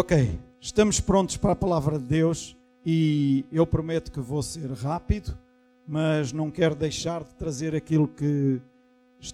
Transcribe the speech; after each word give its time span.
Ok, 0.00 0.38
estamos 0.60 1.00
prontos 1.00 1.36
para 1.36 1.54
a 1.54 1.56
palavra 1.56 1.98
de 1.98 2.04
Deus 2.04 2.56
e 2.86 3.44
eu 3.50 3.66
prometo 3.66 4.12
que 4.12 4.20
vou 4.20 4.40
ser 4.44 4.70
rápido, 4.70 5.36
mas 5.88 6.32
não 6.32 6.52
quero 6.52 6.76
deixar 6.76 7.24
de 7.24 7.34
trazer 7.34 7.74
aquilo 7.74 8.06
que 8.06 8.62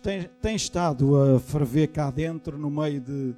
tem, 0.03 0.27
tem 0.40 0.56
estado 0.56 1.21
a 1.21 1.38
ferver 1.38 1.88
cá 1.88 2.11
dentro 2.11 2.56
no 2.56 2.71
meio 2.71 2.98
de, 2.98 3.35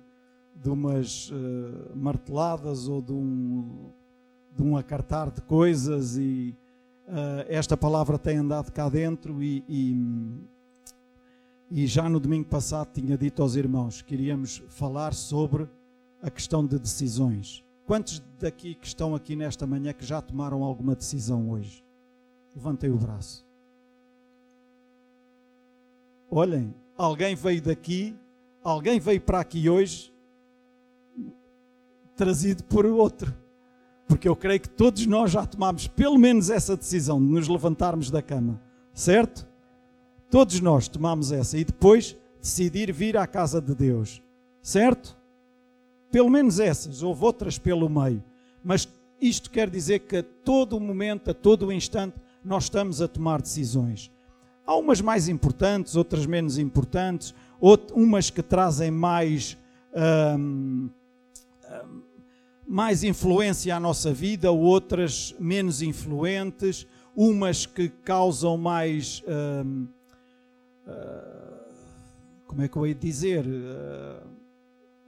de 0.55 0.71
umas 0.71 1.29
uh, 1.33 1.97
marteladas 1.97 2.87
ou 2.87 3.03
de 3.03 3.13
um, 3.13 3.91
de 4.57 4.63
um 4.63 4.77
acartar 4.77 5.29
de 5.29 5.43
coisas 5.43 6.17
e 6.17 6.55
uh, 7.09 7.45
esta 7.49 7.77
palavra 7.77 8.21
tem 8.21 8.37
andado 8.37 8.71
cá 8.71 8.89
dentro 8.89 9.43
e, 9.43 9.65
e, 9.69 9.97
e 11.73 11.87
já 11.89 12.09
no 12.09 12.21
domingo 12.21 12.47
passado 12.47 12.91
tinha 12.95 13.19
dito 13.19 13.43
aos 13.43 13.57
irmãos 13.57 14.01
que 14.01 14.15
iríamos 14.15 14.63
falar 14.69 15.13
sobre 15.13 15.69
a 16.27 16.31
questão 16.31 16.67
de 16.67 16.77
decisões. 16.77 17.65
Quantos 17.87 18.21
daqui 18.41 18.75
que 18.75 18.85
estão 18.85 19.15
aqui 19.15 19.37
nesta 19.37 19.65
manhã 19.65 19.93
que 19.93 20.05
já 20.05 20.21
tomaram 20.21 20.65
alguma 20.65 20.97
decisão 20.97 21.53
hoje? 21.53 21.85
Levantem 22.53 22.91
o 22.91 22.97
braço. 22.97 23.47
Olhem, 26.29 26.75
alguém 26.99 27.37
veio 27.37 27.63
daqui, 27.63 28.17
alguém 28.65 28.99
veio 28.99 29.21
para 29.21 29.39
aqui 29.39 29.71
hoje 29.71 30.13
trazido 32.17 32.65
por 32.65 32.85
outro. 32.85 33.33
Porque 34.09 34.29
eu 34.29 34.35
creio 34.35 34.59
que 34.59 34.69
todos 34.69 35.07
nós 35.07 35.31
já 35.31 35.47
tomámos 35.47 35.87
pelo 35.87 36.19
menos 36.19 36.51
essa 36.51 36.77
decisão 36.77 37.21
de 37.21 37.27
nos 37.27 37.47
levantarmos 37.47 38.11
da 38.11 38.21
cama, 38.21 38.61
certo? 38.93 39.47
Todos 40.29 40.61
nós 40.61 40.89
tomamos 40.89 41.31
essa 41.31 41.57
e 41.57 41.65
depois 41.65 42.17
decidir 42.41 42.93
vir 42.93 43.17
à 43.17 43.29
casa 43.29 43.61
de 43.61 43.77
Deus, 43.77 44.21
certo? 44.61 45.17
Pelo 46.11 46.31
menos 46.31 46.61
essas, 46.61 47.03
houve 47.03 47.25
outras 47.25 47.59
pelo 47.59 47.89
meio. 47.89 48.23
Mas 48.63 48.89
isto 49.21 49.51
quer 49.51 49.69
dizer 49.71 50.01
que 50.01 50.17
a 50.17 50.23
todo 50.23 50.79
momento, 50.79 51.31
a 51.31 51.35
todo 51.35 51.73
instante, 51.73 52.17
nós 52.45 52.65
estamos 52.65 53.01
a 53.01 53.09
tomar 53.09 53.43
decisões. 53.43 54.11
Há 54.67 54.75
umas 54.77 55.01
mais 55.01 55.29
importantes, 55.29 55.97
outras 55.97 56.27
menos 56.27 56.59
importantes, 56.59 57.35
umas 57.61 58.31
que 58.31 58.43
trazem 58.43 58.91
mais, 58.91 59.57
hum, 60.39 60.91
hum, 61.71 62.03
mais 62.67 63.05
influência 63.05 63.75
à 63.77 63.81
nossa 63.81 64.13
vida, 64.13 64.51
outras 64.51 65.35
menos 65.39 65.83
influentes, 65.83 66.87
umas 67.15 67.65
que 67.65 67.89
causam 67.89 68.57
mais. 68.57 69.23
Hum, 69.65 69.87
uh, 70.87 71.57
como 72.47 72.63
é 72.63 72.69
que 72.69 72.77
eu 72.77 72.87
ia 72.87 72.95
dizer? 72.95 73.45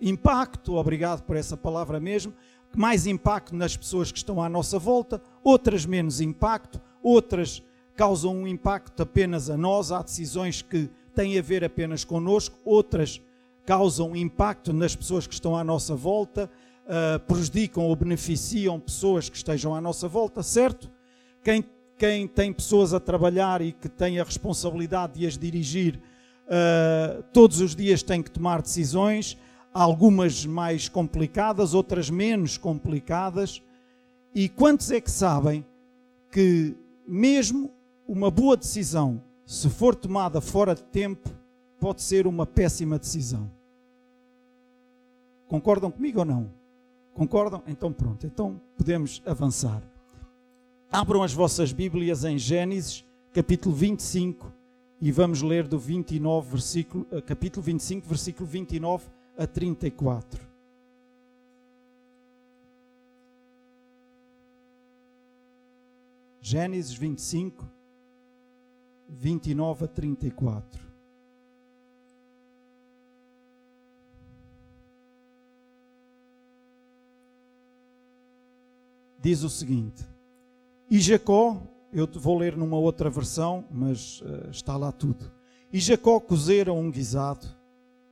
Impacto, 0.01 0.77
obrigado 0.77 1.23
por 1.23 1.37
essa 1.37 1.57
palavra 1.57 1.99
mesmo, 1.99 2.33
mais 2.77 3.07
impacto 3.07 3.55
nas 3.55 3.77
pessoas 3.77 4.13
que 4.13 4.19
estão 4.19 4.43
à 4.43 4.49
nossa 4.49 4.79
volta, 4.79 5.21
outras 5.43 5.85
menos 5.85 6.21
impacto, 6.21 6.81
outras 7.03 7.63
causam 7.97 8.37
um 8.37 8.47
impacto 8.47 9.03
apenas 9.03 9.51
a 9.51 9.57
nós, 9.57 9.91
há 9.91 10.03
decisões 10.03 10.63
que 10.63 10.89
têm 11.15 11.37
a 11.37 11.43
ver 11.43 11.65
apenas 11.65 12.05
connosco, 12.05 12.57
outras 12.65 13.21
causam 13.67 14.15
impacto 14.15 14.73
nas 14.73 14.95
pessoas 14.95 15.27
que 15.27 15.35
estão 15.35 15.57
à 15.57 15.65
nossa 15.65 15.97
volta, 15.97 16.49
uh, 16.87 17.19
prejudicam 17.21 17.83
ou 17.83 17.97
beneficiam 17.97 18.79
pessoas 18.79 19.29
que 19.29 19.37
estejam 19.37 19.75
à 19.75 19.81
nossa 19.81 20.07
volta, 20.07 20.45
certo? 20.45 20.89
Quem, 21.43 21.65
quem 21.99 22.29
tem 22.29 22.53
pessoas 22.53 22.95
a 22.95 23.01
trabalhar 23.01 23.61
e 23.61 23.73
que 23.73 23.89
tem 23.89 24.21
a 24.21 24.25
responsabilidade 24.25 25.19
de 25.19 25.27
as 25.27 25.37
dirigir, 25.37 26.01
uh, 26.47 27.23
todos 27.33 27.61
os 27.61 27.75
dias 27.75 28.01
tem 28.01 28.23
que 28.23 28.31
tomar 28.31 28.63
decisões 28.63 29.37
algumas 29.79 30.45
mais 30.45 30.89
complicadas, 30.89 31.73
outras 31.73 32.11
menos 32.11 32.59
complicadas. 32.59 33.62
E 34.35 34.48
quantos 34.48 34.91
é 34.91 35.01
que 35.01 35.11
sabem 35.11 35.65
que, 36.33 36.75
mesmo 37.07 37.70
uma 38.07 38.29
boa 38.29 38.57
decisão, 38.57 39.23
se 39.47 39.70
for 39.70 39.95
tomada 39.95 40.41
fora 40.41 40.75
de 40.75 40.83
tempo, 40.83 41.30
pode 41.79 42.02
ser 42.02 42.27
uma 42.27 42.45
péssima 42.45 42.98
decisão? 42.98 43.48
Concordam 45.47 45.92
comigo 45.92 46.19
ou 46.19 46.25
não? 46.25 46.51
Concordam? 47.14 47.63
Então 47.67 47.92
pronto, 47.92 48.27
então 48.27 48.61
podemos 48.77 49.23
avançar. 49.25 49.81
Abram 50.91 51.23
as 51.23 51.33
vossas 51.33 51.73
Bíblias 51.73 52.25
em 52.25 52.36
Gênesis, 52.36 53.05
capítulo 53.33 53.77
25, 53.77 54.52
e 55.01 55.13
vamos 55.13 55.41
ler 55.41 55.69
do 55.69 55.79
29, 55.79 56.51
versículo, 56.51 57.07
eh, 57.13 57.20
capítulo 57.20 57.63
25, 57.63 58.08
versículo 58.08 58.47
29 58.47 59.17
a 59.39 59.47
34. 59.47 60.49
Gênesis 66.41 66.93
25, 66.93 67.65
29 69.09 69.85
a 69.85 69.89
34. 69.89 70.89
Diz 79.20 79.43
o 79.43 79.51
seguinte: 79.51 80.05
E 80.91 80.99
Jacó, 81.01 81.63
eu 81.93 82.07
vou 82.07 82.39
ler 82.39 82.57
numa 82.57 82.77
outra 82.77 83.09
versão, 83.09 83.65
mas 83.70 84.20
uh, 84.23 84.51
está 84.51 84.77
lá 84.77 84.91
tudo. 84.91 85.31
E 85.73 85.79
Jacó 85.79 86.19
cozera 86.19 86.73
um 86.73 86.91
guisado 86.91 87.58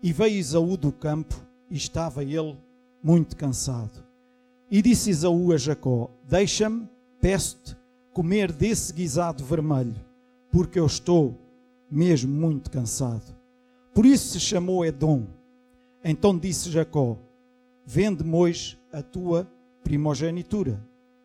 e 0.07 0.13
veio 0.13 0.39
Isaú 0.39 0.77
do 0.77 0.93
campo, 0.93 1.35
e 1.69 1.77
estava 1.77 2.23
ele 2.23 2.57
muito 3.03 3.37
cansado. 3.37 4.07
E 4.71 4.81
disse 4.81 5.11
Isaú 5.11 5.51
a 5.51 5.57
Jacó: 5.57 6.09
Deixa-me, 6.23 6.89
peço-te, 7.21 7.77
comer 8.13 8.53
desse 8.53 8.93
guisado 8.93 9.45
vermelho, 9.45 9.97
porque 10.49 10.79
eu 10.79 10.87
estou 10.87 11.37
mesmo 11.91 12.33
muito 12.33 12.71
cansado. 12.71 13.37
Por 13.93 14.07
isso 14.07 14.29
se 14.29 14.39
chamou 14.39 14.87
Edom. 14.87 15.25
Então 16.05 16.39
disse 16.39 16.71
Jacó: 16.71 17.19
Vende-me 17.85 18.33
hoje 18.33 18.79
a 18.93 19.03
tua 19.03 19.51
primogenitura. 19.83 20.81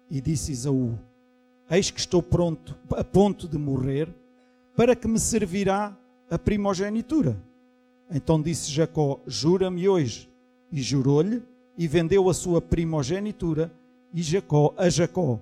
E 0.10 0.20
disse 0.20 0.54
Isaú: 0.54 0.98
Eis 1.70 1.92
que 1.92 2.00
estou 2.00 2.24
pronto, 2.24 2.76
a 2.98 3.04
ponto 3.04 3.48
de 3.48 3.60
morrer, 3.60 4.12
para 4.76 4.96
que 4.96 5.08
me 5.08 5.20
servirá 5.20 5.96
a 6.32 6.40
primogenitura. 6.40 7.38
Então 8.12 8.42
disse 8.42 8.70
Jacó: 8.70 9.20
Jura-me 9.26 9.88
hoje. 9.88 10.30
E 10.72 10.82
jurou-lhe 10.82 11.44
e 11.78 11.88
vendeu 11.88 12.30
a 12.30 12.34
sua 12.34 12.62
primogenitura 12.62 13.72
e 14.14 14.22
Jacó, 14.22 14.74
a 14.78 14.90
Jacó. 14.90 15.40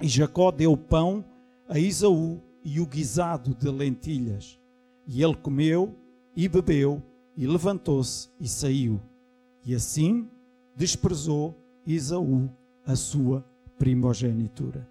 E 0.00 0.08
Jacó 0.08 0.50
deu 0.50 0.76
pão 0.76 1.24
a 1.68 1.78
Isaú 1.78 2.40
e 2.64 2.80
o 2.80 2.86
guisado 2.86 3.54
de 3.54 3.68
lentilhas. 3.70 4.58
E 5.06 5.22
ele 5.22 5.34
comeu 5.34 5.94
e 6.36 6.48
bebeu 6.48 7.02
e 7.36 7.46
levantou-se 7.46 8.28
e 8.40 8.48
saiu. 8.48 9.00
E 9.64 9.74
assim 9.74 10.28
desprezou 10.76 11.54
Isaú 11.86 12.48
a 12.86 12.94
sua 12.96 13.44
primogenitura. 13.78 14.88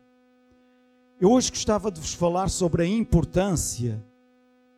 Eu 1.19 1.31
hoje 1.31 1.49
gostava 1.49 1.91
de 1.91 1.99
vos 1.99 2.13
falar 2.13 2.49
sobre 2.49 2.83
a 2.83 2.87
importância 2.87 4.03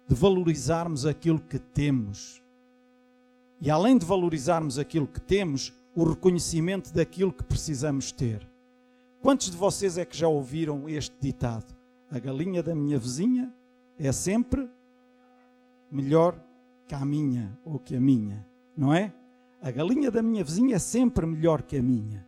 de 0.09 0.15
valorizarmos 0.15 1.05
aquilo 1.05 1.39
que 1.39 1.59
temos. 1.59 2.41
E 3.61 3.69
além 3.69 3.95
de 3.95 4.07
valorizarmos 4.07 4.79
aquilo 4.79 5.05
que 5.05 5.21
temos, 5.21 5.71
o 5.95 6.03
reconhecimento 6.03 6.91
daquilo 6.91 7.31
que 7.31 7.43
precisamos 7.43 8.11
ter. 8.11 8.49
Quantos 9.21 9.51
de 9.51 9.57
vocês 9.57 9.99
é 9.99 10.05
que 10.05 10.17
já 10.17 10.27
ouviram 10.27 10.89
este 10.89 11.15
ditado? 11.21 11.75
A 12.09 12.17
galinha 12.17 12.63
da 12.63 12.73
minha 12.73 12.97
vizinha 12.97 13.53
é 13.99 14.11
sempre 14.11 14.67
melhor 15.91 16.43
que 16.87 16.95
a 16.95 17.05
minha 17.05 17.55
ou 17.63 17.77
que 17.77 17.95
a 17.95 17.99
minha, 17.99 18.43
não 18.75 18.91
é? 18.91 19.13
A 19.61 19.69
galinha 19.69 20.09
da 20.09 20.23
minha 20.23 20.43
vizinha 20.43 20.77
é 20.77 20.79
sempre 20.79 21.27
melhor 21.27 21.61
que 21.61 21.77
a 21.77 21.83
minha. 21.83 22.27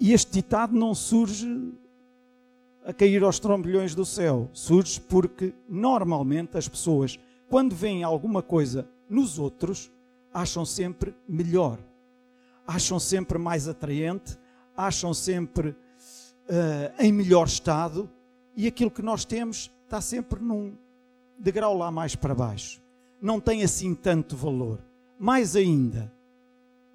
E 0.00 0.12
este 0.12 0.32
ditado 0.32 0.74
não 0.74 0.94
surge 0.94 1.74
a 2.86 2.92
cair 2.92 3.24
aos 3.24 3.40
trombolhões 3.40 3.94
do 3.94 4.06
céu. 4.06 4.48
Surge 4.52 5.00
porque 5.00 5.52
normalmente 5.68 6.56
as 6.56 6.68
pessoas, 6.68 7.18
quando 7.50 7.74
veem 7.74 8.04
alguma 8.04 8.42
coisa 8.42 8.88
nos 9.10 9.38
outros, 9.40 9.90
acham 10.32 10.64
sempre 10.64 11.14
melhor, 11.28 11.78
acham 12.64 13.00
sempre 13.00 13.38
mais 13.38 13.66
atraente, 13.66 14.38
acham 14.76 15.12
sempre 15.12 15.70
uh, 15.70 17.02
em 17.02 17.12
melhor 17.12 17.48
estado 17.48 18.08
e 18.54 18.68
aquilo 18.68 18.90
que 18.90 19.02
nós 19.02 19.24
temos 19.24 19.72
está 19.84 20.00
sempre 20.00 20.40
num 20.40 20.76
degrau 21.38 21.76
lá 21.76 21.90
mais 21.90 22.14
para 22.14 22.34
baixo. 22.34 22.80
Não 23.20 23.40
tem 23.40 23.64
assim 23.64 23.94
tanto 23.94 24.36
valor. 24.36 24.78
Mais 25.18 25.56
ainda, 25.56 26.12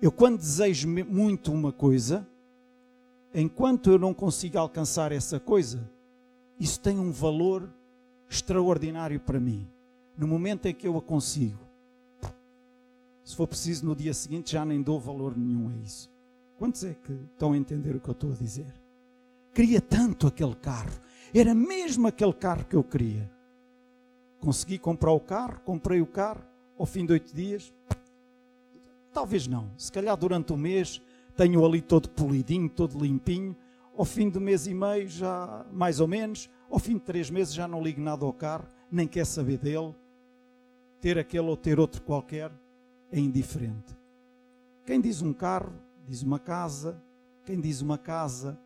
eu 0.02 0.12
quando 0.12 0.38
desejo 0.38 0.88
muito 0.88 1.52
uma 1.52 1.72
coisa, 1.72 2.28
enquanto 3.33 3.89
eu 3.89 4.00
não 4.00 4.13
consigo 4.13 4.57
alcançar 4.57 5.12
essa 5.12 5.39
coisa, 5.39 5.89
isso 6.60 6.80
tem 6.80 7.00
um 7.00 7.12
valor 7.12 7.69
extraordinário 8.30 9.19
para 9.19 9.39
mim. 9.39 9.68
No 10.18 10.28
momento 10.28 10.66
em 10.68 10.74
que 10.74 10.88
eu 10.88 10.98
a 10.98 11.01
consigo, 11.01 11.60
Se 13.24 13.36
for 13.36 13.48
preciso, 13.48 13.86
no 13.86 13.95
dia 13.95 14.13
seguinte 14.13 14.51
já 14.51 14.66
nem 14.66 14.81
dou 14.81 15.00
valor 15.00 15.38
nenhum 15.38 15.69
a 15.69 15.75
isso. 15.86 16.10
Quantos 16.57 16.83
é 16.83 16.94
que 16.94 17.13
estão 17.13 17.54
a 17.54 17.57
entender 17.57 17.95
o 17.95 18.00
que 18.00 18.10
eu 18.10 18.13
estou 18.13 18.31
a 18.31 18.36
dizer? 18.36 18.74
Queria 19.54 19.80
tanto 19.80 20.27
aquele 20.27 20.56
carro. 20.56 20.92
Era 21.34 21.56
mesmo 21.56 22.07
aquele 22.07 22.34
carro 22.34 22.66
que 22.66 22.75
eu 22.75 22.84
queria. 22.84 23.31
Consegui 24.39 24.77
comprar 24.77 25.12
o 25.12 25.19
carro, 25.19 25.62
comprei 25.63 26.01
o 26.01 26.06
carro, 26.06 26.44
ao 26.77 26.86
fim 26.86 27.06
de 27.06 27.13
oito 27.13 27.34
dias. 27.34 27.74
Talvez 29.13 29.48
não. 29.48 29.72
Se 29.77 29.92
calhar 29.92 30.18
durante 30.18 30.51
o 30.51 30.57
mês 30.57 31.01
tenho 31.36 31.66
ali 31.66 31.81
todo 31.81 32.10
polidinho, 32.10 32.69
todo 32.69 33.00
limpinho. 33.00 33.56
Ao 33.98 34.06
fim 34.06 34.30
de 34.30 34.39
mês 34.39 34.68
e 34.68 34.74
meio, 34.74 35.07
já 35.07 35.66
mais 35.72 36.00
ou 36.00 36.07
menos. 36.07 36.50
Ao 36.69 36.80
fim 36.80 36.94
de 36.94 37.01
três 37.01 37.30
meses 37.30 37.54
já 37.54 37.68
não 37.68 37.83
ligo 37.83 38.01
nada 38.01 38.25
ao 38.25 38.33
carro, 38.33 38.66
nem 38.92 39.07
quer 39.07 39.25
saber 39.25 39.57
dele. 39.57 39.94
Ter 41.00 41.18
aquele 41.18 41.48
ou 41.48 41.57
ter 41.57 41.80
outro 41.80 42.01
qualquer 42.01 42.51
é 43.12 43.19
indiferente. 43.19 43.98
Quem 44.86 45.01
diz 45.01 45.22
um 45.22 45.33
carro, 45.33 45.74
diz 46.07 46.22
uma 46.24 46.39
casa. 46.39 47.01
Quem 47.44 47.60
diz 47.60 47.81
uma 47.81 47.98
casa, 47.98 48.60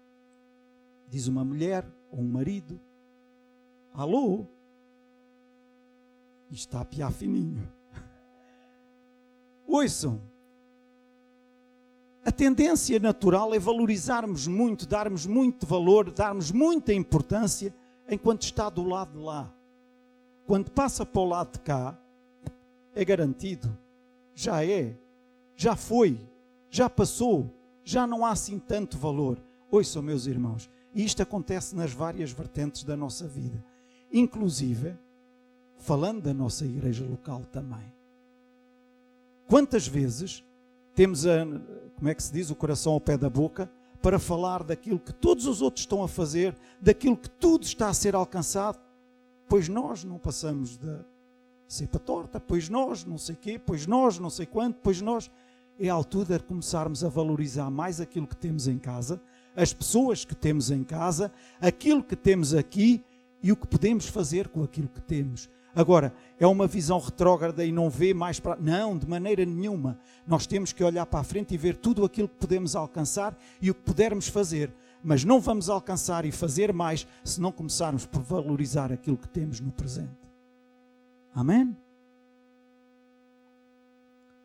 diz 1.08 1.28
uma 1.28 1.46
mulher 1.46 1.88
ou 2.12 2.20
um 2.20 2.28
marido. 2.28 2.80
Alô? 3.94 4.46
Está 6.52 6.82
a 6.82 6.86
piar 6.86 7.12
fininho. 7.12 7.68
Ouçam. 9.66 10.22
A 12.26 12.32
tendência 12.32 13.00
natural 13.00 13.54
é 13.54 13.60
valorizarmos 13.60 14.48
muito, 14.48 14.88
darmos 14.88 15.28
muito 15.28 15.68
valor, 15.68 16.10
darmos 16.10 16.52
muita 16.52 16.92
importância 16.92 17.72
enquanto 18.10 18.42
está 18.42 18.68
do 18.68 18.84
lado 18.84 19.20
de 19.20 19.24
lá. 19.24 19.54
Quando 20.48 20.72
passa 20.72 21.06
para 21.06 21.22
o 21.22 21.26
lado 21.26 21.54
de 21.54 21.60
cá, 21.60 21.96
é 22.96 23.06
garantido. 23.06 23.78
Já 24.34 24.66
é. 24.66 24.98
Já 25.56 25.76
foi. 25.76 26.20
Já 26.68 26.90
passou. 26.90 27.54
Já 27.84 28.08
não 28.08 28.26
há 28.26 28.32
assim 28.32 28.58
tanto 28.58 28.98
valor. 28.98 29.40
Ouçam, 29.70 30.02
meus 30.02 30.26
irmãos, 30.26 30.68
e 30.96 31.06
isto 31.06 31.22
acontece 31.22 31.76
nas 31.76 31.92
várias 31.92 32.32
vertentes 32.32 32.84
da 32.84 32.98
nossa 32.98 33.28
vida, 33.28 33.64
inclusive 34.12 34.98
falando 35.78 36.22
da 36.24 36.34
nossa 36.34 36.66
igreja 36.66 37.06
local 37.06 37.44
também. 37.52 37.94
Quantas 39.48 39.88
vezes 39.88 40.44
temos 40.96 41.28
a, 41.28 41.46
como 41.96 42.10
é 42.10 42.16
que 42.16 42.24
se 42.24 42.32
diz, 42.32 42.50
o 42.50 42.56
coração 42.56 42.94
ao 42.94 43.02
pé 43.02 43.18
da 43.18 43.30
boca 43.30 43.70
para 44.02 44.18
falar 44.18 44.64
daquilo 44.64 45.00
que 45.00 45.14
todos 45.14 45.46
os 45.46 45.62
outros 45.62 45.84
estão 45.84 46.04
a 46.04 46.08
fazer, 46.08 46.56
daquilo 46.80 47.18
que 47.18 47.30
tudo 47.30 47.64
está 47.64 47.90
a 47.90 47.94
ser 47.94 48.16
alcançado, 48.16 48.80
pois 49.50 49.68
nós 49.68 50.04
não 50.04 50.18
passamos 50.18 50.78
da 50.78 51.00
cepa 51.68 52.00
torta, 52.00 52.40
pois 52.40 52.70
nós 52.70 53.04
não 53.04 53.18
sei 53.18 53.36
quê, 53.36 53.60
pois 53.60 53.86
nós 53.86 54.20
não 54.20 54.30
sei 54.30 54.46
quanto, 54.46 54.80
pois 54.82 55.02
nós 55.02 55.30
é 55.80 55.90
a 55.90 55.94
altura 55.94 56.38
de 56.38 56.44
começarmos 56.44 57.04
a 57.04 57.10
valorizar 57.10 57.70
mais 57.70 58.00
aquilo 58.00 58.28
que 58.28 58.36
temos 58.38 58.68
em 58.68 58.78
casa, 58.78 59.22
as 59.56 59.74
pessoas 59.74 60.24
que 60.24 60.36
temos 60.36 60.72
em 60.72 60.84
casa, 60.84 61.32
aquilo 61.60 62.04
que 62.04 62.16
temos 62.16 62.54
aqui 62.54 63.04
e 63.42 63.52
o 63.52 63.56
que 63.56 63.68
podemos 63.68 64.08
fazer 64.08 64.48
com 64.48 64.64
aquilo 64.64 64.88
que 64.88 65.02
temos. 65.02 65.50
Agora, 65.76 66.14
é 66.40 66.48
uma 66.48 66.68
visão 66.68 66.98
retrógrada 67.00 67.66
e 67.66 67.72
não 67.72 67.90
vê 67.90 68.14
mais 68.14 68.40
para. 68.40 68.56
Não, 68.56 68.98
de 68.98 69.06
maneira 69.06 69.46
nenhuma. 69.46 70.00
Nós 70.26 70.48
temos 70.48 70.72
que 70.72 70.82
olhar 70.82 71.06
para 71.06 71.20
a 71.20 71.24
frente 71.24 71.54
e 71.54 71.58
ver 71.58 71.76
tudo 71.76 72.06
aquilo 72.06 72.30
que 72.30 72.36
podemos 72.36 72.78
alcançar 72.78 73.38
e 73.62 73.70
o 73.70 73.76
que 73.76 73.82
pudermos 73.82 74.30
fazer. 74.30 74.72
Mas 75.04 75.26
não 75.26 75.42
vamos 75.42 75.70
alcançar 75.70 76.24
e 76.26 76.32
fazer 76.32 76.72
mais 76.72 77.06
se 77.26 77.42
não 77.42 77.52
começarmos 77.52 78.06
por 78.06 78.22
valorizar 78.22 78.92
aquilo 78.92 79.18
que 79.18 79.28
temos 79.28 79.60
no 79.60 79.72
presente. 79.72 80.10
Amém? 81.34 81.76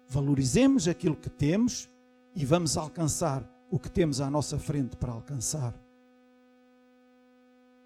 Valorizemos 0.08 0.88
aquilo 0.88 1.14
que 1.14 1.30
temos 1.30 1.88
e 2.34 2.44
vamos 2.44 2.76
alcançar 2.76 3.48
o 3.70 3.78
que 3.78 3.88
temos 3.88 4.20
à 4.20 4.28
nossa 4.28 4.58
frente 4.58 4.96
para 4.96 5.12
alcançar. 5.12 5.72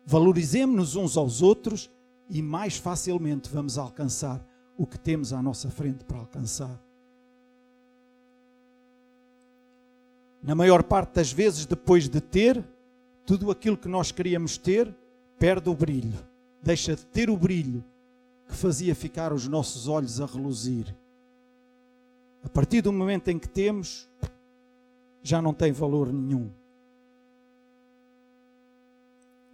Valorizemos-nos 0.06 0.96
uns 0.96 1.16
aos 1.18 1.42
outros 1.42 1.90
e 2.28 2.42
mais 2.42 2.76
facilmente 2.76 3.50
vamos 3.50 3.78
alcançar 3.78 4.44
o 4.76 4.86
que 4.86 4.98
temos 4.98 5.32
à 5.32 5.42
nossa 5.42 5.70
frente 5.70 6.04
para 6.04 6.18
alcançar. 6.18 6.80
Na 10.42 10.54
maior 10.54 10.82
parte 10.82 11.14
das 11.14 11.32
vezes, 11.32 11.64
depois 11.64 12.08
de 12.08 12.20
ter 12.20 12.62
tudo 13.24 13.50
aquilo 13.50 13.76
que 13.76 13.88
nós 13.88 14.12
queríamos 14.12 14.58
ter, 14.58 14.94
perde 15.38 15.70
o 15.70 15.74
brilho, 15.74 16.18
deixa 16.62 16.94
de 16.94 17.04
ter 17.06 17.30
o 17.30 17.36
brilho 17.36 17.82
que 18.46 18.54
fazia 18.54 18.94
ficar 18.94 19.32
os 19.32 19.48
nossos 19.48 19.88
olhos 19.88 20.20
a 20.20 20.26
reluzir. 20.26 20.94
A 22.42 22.48
partir 22.48 22.82
do 22.82 22.92
momento 22.92 23.28
em 23.28 23.38
que 23.38 23.48
temos, 23.48 24.06
já 25.22 25.40
não 25.40 25.54
tem 25.54 25.72
valor 25.72 26.12
nenhum. 26.12 26.50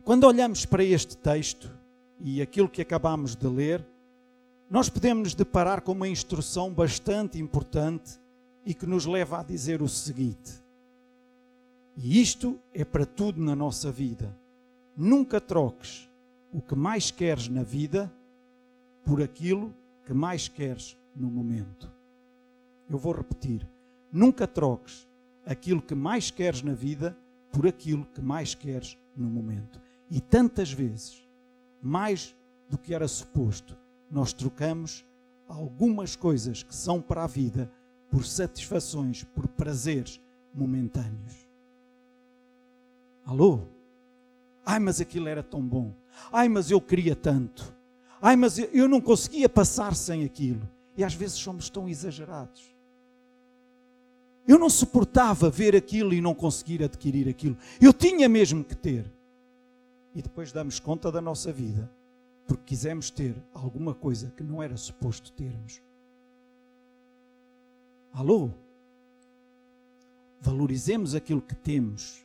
Quando 0.02 0.24
olhamos 0.24 0.66
para 0.66 0.82
este 0.82 1.16
texto, 1.16 1.70
e 2.20 2.42
aquilo 2.42 2.68
que 2.68 2.82
acabamos 2.82 3.34
de 3.34 3.46
ler, 3.46 3.84
nós 4.70 4.88
podemos 4.88 5.24
nos 5.24 5.34
deparar 5.34 5.80
com 5.80 5.92
uma 5.92 6.08
instrução 6.08 6.72
bastante 6.72 7.38
importante 7.38 8.20
e 8.64 8.74
que 8.74 8.86
nos 8.86 9.06
leva 9.06 9.40
a 9.40 9.42
dizer 9.42 9.82
o 9.82 9.88
seguinte: 9.88 10.52
e 11.96 12.20
isto 12.20 12.58
é 12.72 12.84
para 12.84 13.04
tudo 13.04 13.40
na 13.40 13.56
nossa 13.56 13.90
vida. 13.90 14.34
Nunca 14.96 15.40
troques 15.40 16.08
o 16.52 16.60
que 16.60 16.74
mais 16.74 17.10
queres 17.10 17.48
na 17.48 17.62
vida 17.62 18.12
por 19.04 19.22
aquilo 19.22 19.74
que 20.06 20.12
mais 20.12 20.48
queres 20.48 20.96
no 21.16 21.28
momento. 21.28 21.90
Eu 22.88 22.98
vou 22.98 23.12
repetir: 23.12 23.66
nunca 24.12 24.46
troques 24.46 25.08
aquilo 25.44 25.82
que 25.82 25.94
mais 25.94 26.30
queres 26.30 26.62
na 26.62 26.74
vida 26.74 27.16
por 27.50 27.66
aquilo 27.66 28.04
que 28.14 28.20
mais 28.20 28.54
queres 28.54 28.96
no 29.16 29.28
momento. 29.28 29.80
E 30.10 30.20
tantas 30.20 30.72
vezes 30.72 31.22
mais 31.82 32.34
do 32.68 32.78
que 32.78 32.94
era 32.94 33.08
suposto, 33.08 33.76
nós 34.10 34.32
trocamos 34.32 35.04
algumas 35.48 36.14
coisas 36.14 36.62
que 36.62 36.74
são 36.74 37.00
para 37.00 37.24
a 37.24 37.26
vida 37.26 37.70
por 38.10 38.24
satisfações, 38.24 39.24
por 39.24 39.46
prazeres 39.48 40.20
momentâneos. 40.54 41.48
Alô? 43.24 43.60
Ai, 44.64 44.78
mas 44.78 45.00
aquilo 45.00 45.28
era 45.28 45.42
tão 45.42 45.62
bom. 45.62 45.92
Ai, 46.32 46.48
mas 46.48 46.70
eu 46.70 46.80
queria 46.80 47.14
tanto. 47.14 47.74
Ai, 48.20 48.36
mas 48.36 48.58
eu 48.58 48.88
não 48.88 49.00
conseguia 49.00 49.48
passar 49.48 49.94
sem 49.94 50.24
aquilo. 50.24 50.68
E 50.96 51.04
às 51.04 51.14
vezes 51.14 51.36
somos 51.38 51.70
tão 51.70 51.88
exagerados. 51.88 52.74
Eu 54.46 54.58
não 54.58 54.68
suportava 54.68 55.48
ver 55.48 55.76
aquilo 55.76 56.12
e 56.12 56.20
não 56.20 56.34
conseguir 56.34 56.82
adquirir 56.82 57.28
aquilo. 57.28 57.56
Eu 57.80 57.92
tinha 57.92 58.28
mesmo 58.28 58.64
que 58.64 58.74
ter 58.74 59.04
e 60.14 60.22
depois 60.22 60.52
damos 60.52 60.78
conta 60.78 61.10
da 61.10 61.20
nossa 61.20 61.52
vida 61.52 61.90
porque 62.50 62.64
quisemos 62.64 63.10
ter 63.10 63.36
alguma 63.54 63.94
coisa 63.94 64.32
que 64.36 64.42
não 64.42 64.60
era 64.60 64.76
suposto 64.76 65.30
termos. 65.30 65.80
Alô? 68.12 68.50
Valorizemos 70.40 71.14
aquilo 71.14 71.40
que 71.40 71.54
temos, 71.54 72.24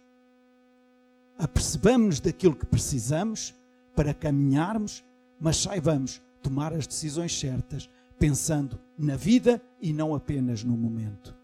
apercebamos 1.37 2.19
daquilo 2.19 2.55
que 2.55 2.65
precisamos 2.65 3.53
para 3.95 4.15
caminharmos, 4.15 5.05
mas 5.39 5.57
saibamos 5.57 6.19
tomar 6.41 6.73
as 6.73 6.87
decisões 6.87 7.39
certas, 7.39 7.87
pensando 8.17 8.79
na 8.97 9.15
vida 9.15 9.61
e 9.79 9.93
não 9.93 10.15
apenas 10.15 10.63
no 10.63 10.75
momento. 10.75 11.35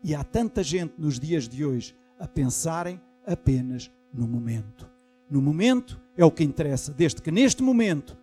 E 0.00 0.14
há 0.14 0.22
tanta 0.22 0.62
gente 0.62 0.94
nos 0.96 1.18
dias 1.18 1.48
de 1.48 1.64
hoje 1.64 1.96
a 2.20 2.28
pensarem 2.28 3.00
apenas 3.26 3.90
no 4.14 4.28
momento 4.28 4.91
no 5.32 5.40
momento 5.40 5.98
é 6.14 6.22
o 6.22 6.30
que 6.30 6.44
interessa, 6.44 6.92
desde 6.92 7.22
que 7.22 7.30
neste 7.30 7.62
momento 7.62 8.14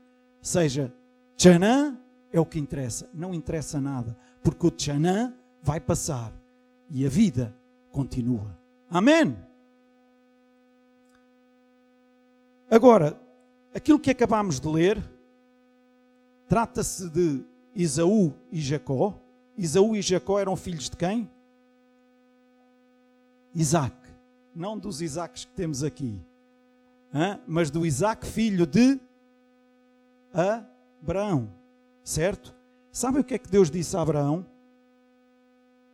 seja 0.43 0.93
tchanã, 1.35 1.97
é 2.31 2.39
o 2.39 2.45
que 2.45 2.59
interessa. 2.59 3.09
Não 3.15 3.33
interessa 3.33 3.81
nada, 3.81 4.15
porque 4.43 4.67
o 4.67 4.69
tchanã 4.69 5.33
vai 5.63 5.79
passar 5.79 6.31
e 6.87 7.03
a 7.03 7.09
vida 7.09 7.51
continua. 7.91 8.55
Amém? 8.87 9.35
Agora, 12.69 13.19
aquilo 13.73 13.99
que 13.99 14.11
acabamos 14.11 14.59
de 14.59 14.67
ler 14.67 15.03
trata-se 16.47 17.09
de 17.09 17.43
Isaú 17.73 18.35
e 18.51 18.61
Jacó. 18.61 19.19
Isaú 19.57 19.95
e 19.95 20.01
Jacó 20.03 20.39
eram 20.39 20.55
filhos 20.55 20.91
de 20.91 20.95
quem? 20.95 21.27
Isaac. 23.55 23.97
Não 24.53 24.77
dos 24.77 25.01
Isaques 25.01 25.45
que 25.45 25.53
temos 25.53 25.83
aqui 25.83 26.21
mas 27.47 27.69
do 27.71 27.85
Isaac, 27.85 28.25
filho 28.25 28.65
de 28.65 28.99
Abraão. 31.01 31.49
Certo? 32.03 32.55
Sabe 32.91 33.19
o 33.19 33.23
que 33.23 33.35
é 33.35 33.37
que 33.37 33.49
Deus 33.49 33.69
disse 33.69 33.95
a 33.95 34.01
Abraão? 34.01 34.45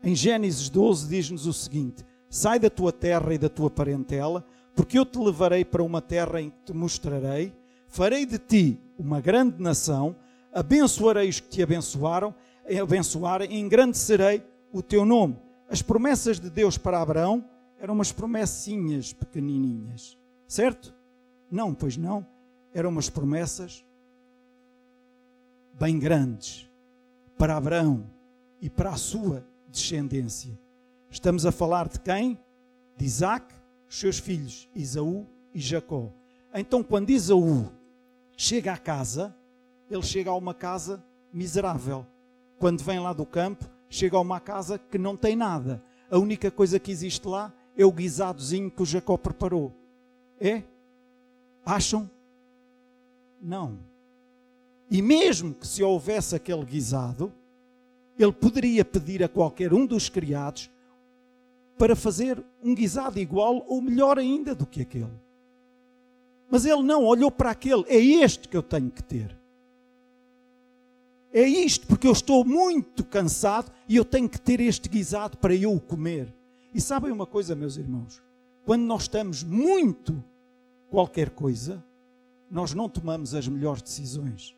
Em 0.04 0.16
Gênesis 0.16 0.70
12 0.70 1.10
diz-nos 1.10 1.46
o 1.46 1.54
seguinte: 1.54 2.06
Sai 2.30 2.60
da 2.60 2.70
tua 2.70 2.92
terra 2.92 3.34
e 3.34 3.38
da 3.38 3.50
tua 3.50 3.70
parentela, 3.70 4.46
porque 4.76 4.98
eu 4.98 5.06
te 5.06 5.20
levarei 5.20 5.66
para 5.66 5.84
uma 5.84 6.02
terra 6.02 6.42
em 6.42 6.50
que 6.50 6.58
te 6.66 6.74
mostrarei, 6.74 7.54
farei 7.88 8.26
de 8.26 8.38
ti 8.38 8.80
uma 8.98 9.20
grande 9.20 9.62
nação, 9.62 10.16
abençoarei 10.54 11.30
os 11.30 11.40
que 11.40 11.50
te 11.50 11.64
abençoaram, 11.64 12.34
abençoar, 12.82 13.42
engrandecerei 13.44 14.44
o 14.72 14.82
teu 14.82 15.06
nome. 15.06 15.38
As 15.70 15.82
promessas 15.82 16.40
de 16.40 16.50
Deus 16.50 16.78
para 16.78 17.02
Abraão 17.02 17.44
eram 17.80 17.94
umas 17.94 18.12
promessinhas 18.12 19.12
pequenininhas, 19.12 20.18
certo? 20.48 20.95
Não, 21.56 21.74
pois 21.74 21.96
não. 21.96 22.28
Eram 22.74 22.90
umas 22.90 23.10
promessas 23.10 23.86
bem 25.80 25.98
grandes 25.98 26.70
para 27.38 27.56
Abraão 27.56 28.12
e 28.60 28.70
para 28.70 28.90
a 28.90 28.98
sua 28.98 29.48
descendência. 29.70 30.60
Estamos 31.10 31.46
a 31.46 31.54
falar 31.54 31.88
de 31.88 31.98
quem? 32.02 32.38
De 32.98 33.06
Isaac, 33.06 33.56
os 33.88 33.98
seus 33.98 34.20
filhos, 34.20 34.70
Isaú 34.76 35.26
e 35.54 35.62
Jacó. 35.62 36.12
Então, 36.54 36.84
quando 36.84 37.10
Isaú 37.10 37.72
chega 38.36 38.74
à 38.74 38.78
casa, 38.78 39.34
ele 39.90 40.04
chega 40.04 40.32
a 40.32 40.36
uma 40.36 40.54
casa 40.54 41.02
miserável. 41.32 42.06
Quando 42.60 42.84
vem 42.84 43.00
lá 43.00 43.14
do 43.14 43.26
campo, 43.26 43.64
chega 43.90 44.18
a 44.18 44.22
uma 44.22 44.42
casa 44.42 44.78
que 44.78 44.98
não 44.98 45.16
tem 45.16 45.38
nada. 45.38 45.82
A 46.12 46.18
única 46.18 46.52
coisa 46.52 46.78
que 46.82 46.92
existe 46.92 47.26
lá 47.26 47.54
é 47.78 47.86
o 47.86 47.94
guisadozinho 47.94 48.70
que 48.70 48.84
o 48.84 48.86
Jacó 48.86 49.16
preparou. 49.16 49.74
É? 50.38 50.75
Acham? 51.66 52.10
Não. 53.42 53.80
E 54.90 55.02
mesmo 55.02 55.54
que 55.54 55.68
se 55.68 55.82
houvesse 55.84 56.36
aquele 56.36 56.64
guisado, 56.64 57.34
ele 58.18 58.32
poderia 58.32 58.86
pedir 58.86 59.24
a 59.24 59.28
qualquer 59.28 59.74
um 59.74 59.86
dos 59.86 60.08
criados 60.08 60.70
para 61.78 61.96
fazer 61.96 62.42
um 62.64 62.74
guisado 62.74 63.20
igual 63.20 63.66
ou 63.68 63.82
melhor 63.82 64.18
ainda 64.18 64.54
do 64.54 64.66
que 64.66 64.82
aquele. 64.82 65.12
Mas 66.50 66.66
ele 66.66 66.84
não 66.84 67.04
olhou 67.04 67.32
para 67.32 67.52
aquele, 67.52 67.84
é 67.88 67.98
este 67.98 68.48
que 68.48 68.56
eu 68.56 68.64
tenho 68.64 68.90
que 68.92 69.04
ter. 69.04 69.36
É 71.34 71.46
isto, 71.46 71.86
porque 71.88 72.08
eu 72.08 72.14
estou 72.14 72.46
muito 72.46 73.04
cansado 73.04 73.70
e 73.90 73.98
eu 73.98 74.06
tenho 74.06 74.30
que 74.30 74.40
ter 74.40 74.62
este 74.62 74.88
guisado 74.88 75.38
para 75.38 75.54
eu 75.54 75.74
o 75.74 75.82
comer. 75.82 76.34
E 76.74 76.80
sabem 76.80 77.12
uma 77.12 77.26
coisa, 77.26 77.56
meus 77.56 77.76
irmãos? 77.76 78.24
Quando 78.64 78.84
nós 78.84 79.02
estamos 79.02 79.44
muito 79.44 80.24
qualquer 80.90 81.30
coisa, 81.30 81.84
nós 82.50 82.74
não 82.74 82.88
tomamos 82.88 83.34
as 83.34 83.48
melhores 83.48 83.82
decisões. 83.82 84.56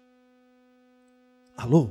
Alô? 1.55 1.89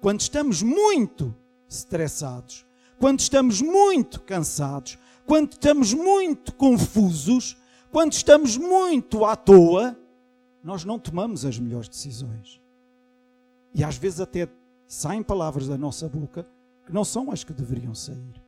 Quando 0.00 0.20
estamos 0.20 0.62
muito 0.62 1.34
estressados, 1.68 2.66
quando 2.98 3.20
estamos 3.20 3.60
muito 3.60 4.20
cansados, 4.20 4.98
quando 5.26 5.52
estamos 5.52 5.92
muito 5.92 6.54
confusos, 6.54 7.56
quando 7.90 8.12
estamos 8.12 8.56
muito 8.56 9.24
à 9.24 9.36
toa, 9.36 9.98
nós 10.62 10.84
não 10.84 10.98
tomamos 10.98 11.44
as 11.44 11.58
melhores 11.58 11.88
decisões. 11.88 12.60
E 13.74 13.84
às 13.84 13.96
vezes 13.96 14.20
até 14.20 14.48
saem 14.86 15.22
palavras 15.22 15.68
da 15.68 15.76
nossa 15.76 16.08
boca 16.08 16.46
que 16.84 16.92
não 16.92 17.04
são 17.04 17.30
as 17.30 17.44
que 17.44 17.52
deveriam 17.52 17.94
sair. 17.94 18.42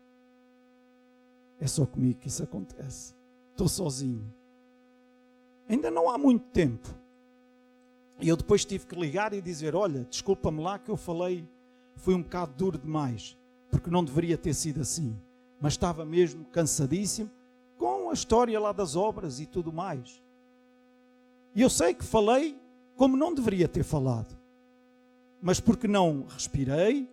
É 1.61 1.67
só 1.67 1.85
comigo 1.85 2.21
que 2.21 2.29
isso 2.29 2.43
acontece. 2.43 3.18
Estou 3.59 3.69
sozinho. 3.69 4.33
Ainda 5.69 5.91
não 5.91 6.09
há 6.09 6.17
muito 6.17 6.47
tempo. 6.51 6.89
E 8.21 8.29
eu 8.29 8.37
depois 8.37 8.65
tive 8.65 8.87
que 8.87 8.95
ligar 8.95 9.33
e 9.33 9.41
dizer: 9.41 9.75
Olha, 9.75 10.05
desculpa-me 10.05 10.63
lá 10.63 10.79
que 10.79 10.89
eu 10.89 10.97
falei, 10.97 11.45
fui 11.97 12.15
um 12.15 12.23
bocado 12.23 12.53
duro 12.55 12.79
demais, 12.79 13.37
porque 13.69 13.91
não 13.91 14.05
deveria 14.05 14.39
ter 14.39 14.55
sido 14.55 14.81
assim. 14.81 15.21
Mas 15.61 15.73
estava 15.73 16.05
mesmo 16.05 16.45
cansadíssimo 16.47 17.29
com 17.77 18.11
a 18.11 18.13
história 18.13 18.61
lá 18.61 18.71
das 18.71 18.95
obras 18.95 19.41
e 19.41 19.47
tudo 19.47 19.73
mais. 19.73 20.23
E 21.53 21.61
eu 21.61 21.69
sei 21.69 21.95
que 21.95 22.05
falei 22.05 22.57
como 22.97 23.17
não 23.17 23.35
deveria 23.35 23.67
ter 23.67 23.83
falado 23.83 24.39
mas 25.41 25.61
porque 25.61 25.87
não 25.87 26.27
respirei, 26.29 27.09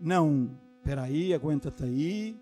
não, 0.00 0.50
espera 0.78 1.02
aí, 1.02 1.34
aguenta-te 1.34 1.84
aí, 1.84 2.36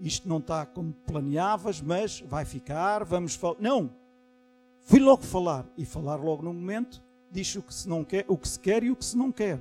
isto 0.00 0.28
não 0.28 0.38
está 0.38 0.64
como 0.64 0.92
planeavas, 0.92 1.80
mas 1.80 2.20
vai 2.20 2.44
ficar, 2.44 3.04
vamos 3.04 3.34
falar. 3.34 3.56
Não, 3.60 3.90
fui 4.80 5.00
logo 5.00 5.22
falar, 5.22 5.66
e 5.76 5.84
falar 5.84 6.16
logo 6.16 6.42
no 6.42 6.52
momento, 6.52 7.02
diz 7.30 7.54
o 7.56 7.62
que 7.62 7.74
se, 7.74 7.88
não 7.88 8.04
quer, 8.04 8.24
o 8.28 8.36
que 8.36 8.48
se 8.48 8.58
quer 8.58 8.82
e 8.82 8.90
o 8.90 8.96
que 8.96 9.04
se 9.04 9.16
não 9.16 9.32
quer. 9.32 9.60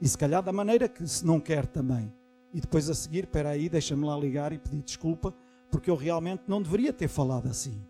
E 0.00 0.08
se 0.08 0.18
calhar 0.18 0.42
da 0.42 0.52
maneira 0.52 0.88
que 0.88 1.06
se 1.06 1.24
não 1.24 1.40
quer 1.40 1.66
também. 1.66 2.12
E 2.52 2.60
depois 2.60 2.90
a 2.90 2.94
seguir, 2.94 3.24
espera 3.24 3.50
aí, 3.50 3.68
deixa-me 3.68 4.04
lá 4.04 4.16
ligar 4.16 4.52
e 4.52 4.58
pedir 4.58 4.82
desculpa, 4.82 5.34
porque 5.70 5.90
eu 5.90 5.96
realmente 5.96 6.42
não 6.46 6.60
deveria 6.60 6.92
ter 6.92 7.08
falado 7.08 7.48
assim. 7.48 7.80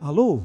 Alô? 0.00 0.42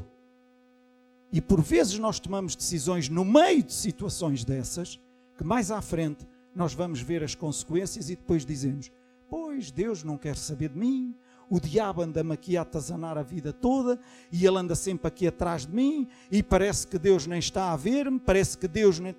E 1.32 1.40
por 1.40 1.60
vezes 1.60 1.98
nós 1.98 2.20
tomamos 2.20 2.54
decisões 2.54 3.08
no 3.08 3.24
meio 3.24 3.62
de 3.62 3.72
situações 3.72 4.44
dessas, 4.44 5.00
que 5.36 5.44
mais 5.44 5.70
à 5.70 5.80
frente 5.80 6.26
nós 6.54 6.74
vamos 6.74 7.00
ver 7.00 7.22
as 7.22 7.34
consequências 7.34 8.10
e 8.10 8.16
depois 8.16 8.44
dizemos: 8.44 8.90
Pois 9.28 9.70
Deus 9.70 10.02
não 10.02 10.16
quer 10.16 10.36
saber 10.36 10.70
de 10.70 10.78
mim, 10.78 11.14
o 11.50 11.58
diabo 11.58 12.02
anda-me 12.02 12.32
aqui 12.32 12.56
a 12.56 12.62
atazanar 12.62 13.16
a 13.16 13.22
vida 13.22 13.52
toda 13.52 13.98
e 14.30 14.46
ele 14.46 14.58
anda 14.58 14.74
sempre 14.74 15.08
aqui 15.08 15.26
atrás 15.26 15.64
de 15.64 15.74
mim 15.74 16.06
e 16.30 16.42
parece 16.42 16.86
que 16.86 16.98
Deus 16.98 17.26
nem 17.26 17.38
está 17.38 17.72
a 17.72 17.76
ver-me, 17.76 18.18
parece 18.18 18.56
que 18.58 18.68
Deus 18.68 18.98
nem. 18.98 19.16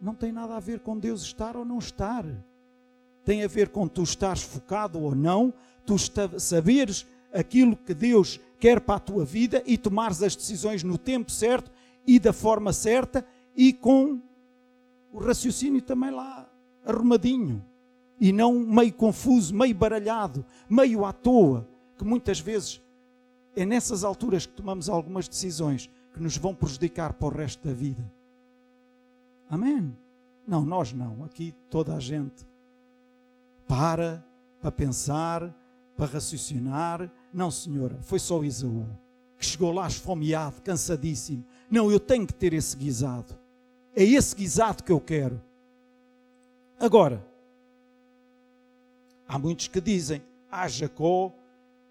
Não 0.00 0.14
tem 0.14 0.32
nada 0.32 0.56
a 0.56 0.60
ver 0.60 0.80
com 0.80 0.98
Deus 0.98 1.22
estar 1.22 1.56
ou 1.56 1.64
não 1.64 1.78
estar. 1.78 2.24
Tem 3.24 3.44
a 3.44 3.48
ver 3.48 3.68
com 3.68 3.86
tu 3.86 4.02
estás 4.02 4.42
focado 4.42 5.00
ou 5.00 5.14
não, 5.14 5.54
tu 5.86 5.94
saberes 6.40 7.06
aquilo 7.32 7.76
que 7.76 7.94
Deus 7.94 8.40
quer 8.58 8.80
para 8.80 8.96
a 8.96 9.00
tua 9.00 9.24
vida 9.24 9.62
e 9.64 9.78
tomares 9.78 10.22
as 10.22 10.34
decisões 10.34 10.82
no 10.82 10.98
tempo 10.98 11.30
certo 11.30 11.70
e 12.04 12.18
da 12.18 12.32
forma 12.32 12.72
certa 12.72 13.24
e 13.56 13.72
com 13.72 14.20
o 15.12 15.18
raciocínio 15.18 15.82
também 15.82 16.10
lá 16.10 16.48
arrumadinho 16.84 17.64
e 18.20 18.32
não 18.32 18.54
meio 18.54 18.92
confuso, 18.92 19.54
meio 19.54 19.74
baralhado, 19.74 20.44
meio 20.68 21.04
à 21.04 21.12
toa, 21.12 21.68
que 21.96 22.04
muitas 22.04 22.40
vezes 22.40 22.80
é 23.54 23.66
nessas 23.66 24.04
alturas 24.04 24.46
que 24.46 24.52
tomamos 24.52 24.88
algumas 24.88 25.28
decisões 25.28 25.90
que 26.14 26.20
nos 26.20 26.36
vão 26.36 26.54
prejudicar 26.54 27.12
para 27.12 27.28
o 27.28 27.30
resto 27.30 27.66
da 27.66 27.74
vida. 27.74 28.02
Amém? 29.48 29.96
Não, 30.46 30.64
nós 30.64 30.92
não. 30.92 31.24
Aqui 31.24 31.54
toda 31.68 31.94
a 31.94 32.00
gente 32.00 32.46
para 33.66 34.24
para 34.60 34.70
pensar, 34.70 35.52
para 35.96 36.06
raciocinar. 36.06 37.10
Não, 37.34 37.50
senhora, 37.50 37.98
foi 38.02 38.20
só 38.20 38.42
Isaú 38.44 38.86
que 39.42 39.46
chegou 39.46 39.72
lá 39.72 39.88
esfomeado, 39.88 40.62
cansadíssimo. 40.62 41.44
Não, 41.68 41.90
eu 41.90 41.98
tenho 41.98 42.24
que 42.24 42.32
ter 42.32 42.52
esse 42.52 42.76
guisado. 42.76 43.36
É 43.94 44.02
esse 44.02 44.34
guisado 44.34 44.82
que 44.82 44.90
eu 44.90 45.00
quero. 45.00 45.40
Agora, 46.78 47.24
há 49.28 49.38
muitos 49.38 49.68
que 49.68 49.80
dizem: 49.80 50.22
Ah, 50.50 50.66
Jacó 50.66 51.32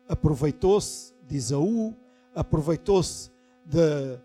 aproveitou-se 0.07 1.13
de 1.27 1.37
Isaú, 1.37 1.95
aproveitou-se 2.35 3.29
de, 3.65 4.19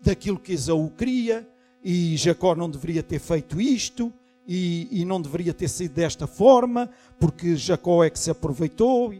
daquilo 0.00 0.38
que 0.38 0.52
Isaú 0.52 0.90
queria, 0.90 1.48
e 1.82 2.16
Jacó 2.16 2.54
não 2.54 2.70
deveria 2.70 3.02
ter 3.02 3.18
feito 3.18 3.60
isto, 3.60 4.12
e, 4.46 5.00
e, 5.00 5.04
não 5.04 5.20
deveria 5.20 5.52
ter 5.52 5.68
sido 5.68 5.92
desta 5.94 6.26
forma, 6.28 6.88
porque 7.18 7.56
Jacó 7.56 8.04
é 8.04 8.10
que 8.10 8.18
se 8.18 8.30
aproveitou. 8.30 9.12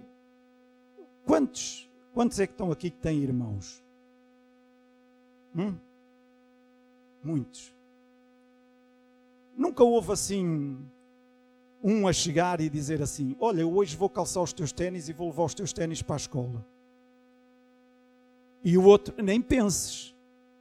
Quantos, 1.24 1.90
quantos 2.14 2.38
é 2.38 2.46
que 2.46 2.52
estão 2.52 2.70
aqui 2.70 2.90
que 2.90 2.98
têm 2.98 3.18
irmãos? 3.18 3.82
Hum? 5.56 5.74
Muitos. 7.24 7.75
Nunca 9.56 9.82
houve 9.82 10.12
assim 10.12 10.78
um 11.82 12.06
a 12.06 12.12
chegar 12.12 12.60
e 12.60 12.68
dizer 12.68 13.00
assim: 13.00 13.34
Olha, 13.40 13.66
hoje 13.66 13.96
vou 13.96 14.10
calçar 14.10 14.42
os 14.42 14.52
teus 14.52 14.72
ténis 14.72 15.08
e 15.08 15.12
vou 15.12 15.28
levar 15.28 15.44
os 15.44 15.54
teus 15.54 15.72
ténis 15.72 16.02
para 16.02 16.16
a 16.16 16.18
escola. 16.18 16.66
E 18.62 18.76
o 18.76 18.84
outro, 18.84 19.14
nem 19.22 19.40
penses, 19.40 20.14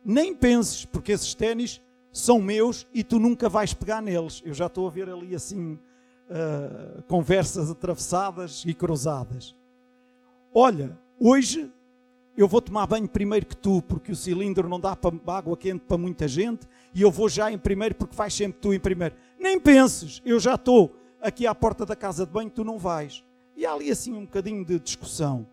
nem 0.03 0.33
penses, 0.35 0.85
porque 0.85 1.11
esses 1.11 1.33
ténis 1.33 1.81
são 2.11 2.39
meus 2.39 2.87
e 2.93 3.03
tu 3.03 3.19
nunca 3.19 3.49
vais 3.49 3.73
pegar 3.73 4.01
neles. 4.01 4.41
Eu 4.45 4.53
já 4.53 4.67
estou 4.67 4.87
a 4.87 4.91
ver 4.91 5.09
ali 5.09 5.35
assim 5.35 5.73
uh, 6.29 7.01
conversas 7.03 7.69
atravessadas 7.69 8.63
e 8.65 8.73
cruzadas. 8.73 9.55
Olha, 10.53 10.97
hoje 11.19 11.71
eu 12.37 12.47
vou 12.47 12.61
tomar 12.61 12.85
banho 12.85 13.07
primeiro 13.07 13.45
que 13.45 13.55
tu, 13.55 13.81
porque 13.81 14.11
o 14.11 14.15
cilindro 14.15 14.67
não 14.67 14.79
dá 14.79 14.95
para 14.95 15.11
água 15.27 15.55
quente 15.55 15.85
para 15.85 15.97
muita 15.97 16.27
gente, 16.27 16.67
e 16.93 17.01
eu 17.01 17.09
vou 17.09 17.29
já 17.29 17.51
em 17.51 17.57
primeiro 17.57 17.95
porque 17.95 18.15
vais 18.15 18.33
sempre 18.33 18.59
tu 18.59 18.73
em 18.73 18.79
primeiro. 18.79 19.15
Nem 19.39 19.59
penses, 19.59 20.21
eu 20.25 20.39
já 20.39 20.55
estou 20.55 20.95
aqui 21.21 21.47
à 21.47 21.55
porta 21.55 21.85
da 21.85 21.95
casa 21.95 22.25
de 22.25 22.31
banho, 22.31 22.49
tu 22.49 22.63
não 22.63 22.77
vais. 22.77 23.23
E 23.55 23.65
há 23.65 23.73
ali 23.73 23.89
assim 23.89 24.13
um 24.13 24.25
bocadinho 24.25 24.65
de 24.65 24.79
discussão. 24.79 25.47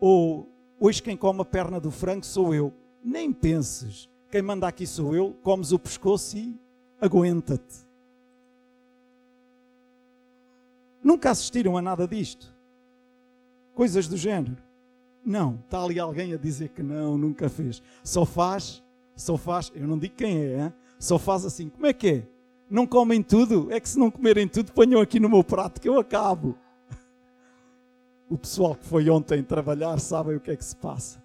Ou 0.00 0.48
hoje 0.80 1.02
quem 1.02 1.16
come 1.16 1.40
a 1.40 1.44
perna 1.44 1.78
do 1.78 1.90
frango 1.90 2.26
sou 2.26 2.54
eu. 2.54 2.72
Nem 3.02 3.32
penses 3.32 4.08
quem 4.30 4.42
manda 4.42 4.66
aqui 4.66 4.84
sou 4.84 5.14
eu, 5.14 5.32
comes 5.44 5.70
o 5.70 5.78
pescoço 5.78 6.36
e 6.36 6.58
aguenta-te. 7.00 7.86
Nunca 11.00 11.30
assistiram 11.30 11.76
a 11.76 11.82
nada 11.82 12.08
disto? 12.08 12.52
Coisas 13.74 14.08
do 14.08 14.16
género. 14.16 14.56
Não. 15.24 15.58
Está 15.64 15.82
ali 15.82 15.98
alguém 15.98 16.34
a 16.34 16.36
dizer 16.36 16.68
que 16.68 16.82
não, 16.82 17.16
nunca 17.16 17.48
fez. 17.48 17.82
Só 18.02 18.26
faz, 18.26 18.82
só 19.16 19.36
faz, 19.36 19.72
eu 19.74 19.86
não 19.86 19.98
digo 19.98 20.14
quem 20.16 20.38
é, 20.38 20.64
hein? 20.64 20.72
só 20.98 21.18
faz 21.18 21.44
assim. 21.44 21.68
Como 21.68 21.86
é 21.86 21.92
que 21.92 22.08
é? 22.08 22.26
Não 22.68 22.86
comem 22.86 23.22
tudo? 23.22 23.70
É 23.70 23.78
que 23.78 23.88
se 23.88 23.98
não 23.98 24.10
comerem 24.10 24.48
tudo, 24.48 24.72
ponham 24.72 25.00
aqui 25.00 25.20
no 25.20 25.28
meu 25.28 25.44
prato 25.44 25.80
que 25.80 25.88
eu 25.88 25.98
acabo. 25.98 26.58
O 28.28 28.38
pessoal 28.38 28.74
que 28.74 28.84
foi 28.84 29.08
ontem 29.10 29.42
trabalhar 29.42 29.98
sabe 30.00 30.34
o 30.34 30.40
que 30.40 30.50
é 30.50 30.56
que 30.56 30.64
se 30.64 30.74
passa. 30.74 31.22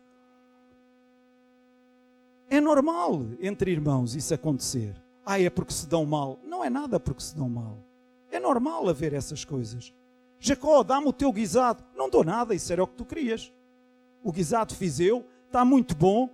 É 2.49 2.59
normal 2.59 3.25
entre 3.39 3.71
irmãos 3.71 4.15
isso 4.15 4.33
acontecer. 4.33 4.95
Ah, 5.25 5.39
é 5.39 5.49
porque 5.49 5.73
se 5.73 5.87
dão 5.87 6.05
mal. 6.05 6.39
Não 6.43 6.63
é 6.63 6.69
nada 6.69 6.99
porque 6.99 7.21
se 7.21 7.35
dão 7.35 7.47
mal. 7.47 7.77
É 8.31 8.39
normal 8.39 8.87
haver 8.89 9.13
essas 9.13 9.45
coisas. 9.45 9.93
Jacó, 10.39 10.83
dá-me 10.83 11.07
o 11.07 11.13
teu 11.13 11.31
guisado. 11.31 11.83
Não 11.95 12.09
dou 12.09 12.23
nada, 12.23 12.53
isso 12.55 12.71
era 12.71 12.83
o 12.83 12.87
que 12.87 12.95
tu 12.95 13.05
querias. 13.05 13.51
O 14.23 14.31
guisado 14.31 14.75
fiz 14.75 14.99
eu, 14.99 15.25
está 15.45 15.63
muito 15.63 15.95
bom. 15.95 16.29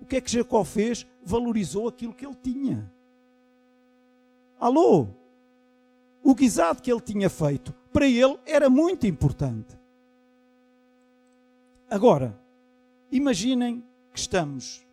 O 0.00 0.04
que 0.04 0.16
é 0.16 0.20
que 0.20 0.30
Jacó 0.30 0.64
fez? 0.64 1.06
Valorizou 1.24 1.88
aquilo 1.88 2.12
que 2.12 2.26
ele 2.26 2.36
tinha. 2.42 2.90
Alô? 4.58 5.08
O 6.22 6.34
guisado 6.34 6.82
que 6.82 6.90
ele 6.90 7.00
tinha 7.00 7.30
feito, 7.30 7.72
para 7.92 8.06
ele 8.06 8.38
era 8.44 8.68
muito 8.68 9.06
importante. 9.06 9.78
Agora, 11.88 12.38
imaginem 13.12 13.82
que 14.12 14.18
estamos 14.18 14.84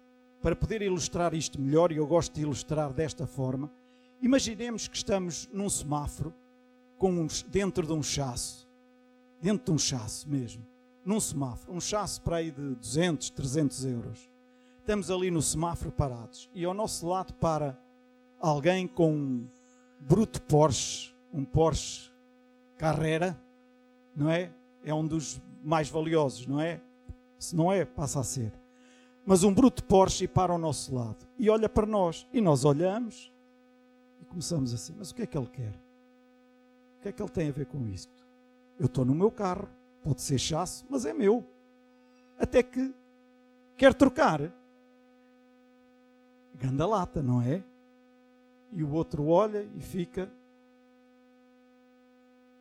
para 0.42 0.56
poder 0.56 0.82
ilustrar 0.82 1.34
isto 1.34 1.60
melhor, 1.60 1.92
e 1.92 1.98
eu 1.98 2.06
gosto 2.06 2.36
de 2.36 2.42
ilustrar 2.42 2.92
desta 2.92 3.26
forma, 3.26 3.72
imaginemos 4.22 4.90
que 4.90 4.98
estamos 4.98 5.50
num 5.54 5.70
semáforo 5.70 6.34
com 6.98 7.12
uns, 7.12 7.44
dentro 7.44 7.88
de 7.88 7.94
um 7.94 8.04
chasso, 8.04 8.70
dentro 9.42 9.66
de 9.66 9.72
um 9.72 9.78
chasso 9.78 10.30
mesmo, 10.30 10.66
num 11.06 11.20
semáforo, 11.20 11.74
um 11.74 11.82
chasso 11.82 12.22
para 12.22 12.38
aí 12.38 12.52
de 12.52 12.76
200, 12.76 13.30
300 13.32 13.86
euros. 13.86 14.30
Estamos 14.80 15.10
ali 15.10 15.32
no 15.32 15.42
semáforo 15.42 15.92
parados 15.92 16.50
e 16.54 16.66
ao 16.66 16.74
nosso 16.74 17.08
lado 17.08 17.34
para 17.34 17.78
alguém 18.40 18.88
com 18.88 19.14
um 19.14 19.48
bruto 20.00 20.42
Porsche, 20.42 21.14
um 21.34 21.46
Porsche 21.46 22.12
Carrera, 22.78 23.40
não 24.16 24.30
é? 24.30 24.52
É 24.84 24.94
um 24.94 25.08
dos 25.08 25.42
mais 25.64 25.90
valiosos, 25.90 26.46
não 26.48 26.60
é? 26.60 26.82
Se 27.40 27.56
não 27.56 27.72
é, 27.72 27.86
passa 27.86 28.20
a 28.20 28.24
ser 28.24 28.52
mas 29.26 29.44
um 29.44 29.54
bruto 29.54 29.84
Porsche 29.84 30.28
para 30.28 30.52
ao 30.52 30.60
nosso 30.60 30.94
lado 30.94 31.26
e 31.38 31.50
olha 31.50 31.70
para 31.70 31.86
nós. 31.86 32.28
E 32.34 32.42
nós 32.42 32.66
olhamos 32.66 33.32
e 34.22 34.26
começamos 34.26 34.74
assim: 34.74 34.94
mas 34.98 35.12
o 35.12 35.16
que 35.16 35.24
é 35.24 35.26
que 35.26 35.38
ele 35.38 35.48
quer? 35.48 35.74
O 36.98 37.02
que 37.02 37.10
é 37.10 37.12
que 37.12 37.22
ele 37.22 37.32
tem 37.32 37.50
a 37.50 37.52
ver 37.52 37.66
com 37.66 37.88
isto? 37.88 38.24
Eu 38.80 38.88
estou 38.88 39.06
no 39.06 39.16
meu 39.16 39.32
carro, 39.32 39.68
pode 40.04 40.22
ser 40.22 40.38
chasso, 40.38 40.86
mas 40.90 41.06
é 41.06 41.14
meu. 41.14 41.46
Até 42.38 42.62
que 42.62 42.94
quer 43.78 43.94
trocar. 43.94 44.42
Ganda 46.56 46.86
lata, 46.86 47.22
não 47.22 47.42
é? 47.42 47.64
E 48.72 48.84
o 48.84 48.92
outro 48.92 49.28
olha 49.28 49.64
e 49.76 49.82
fica. 49.82 50.32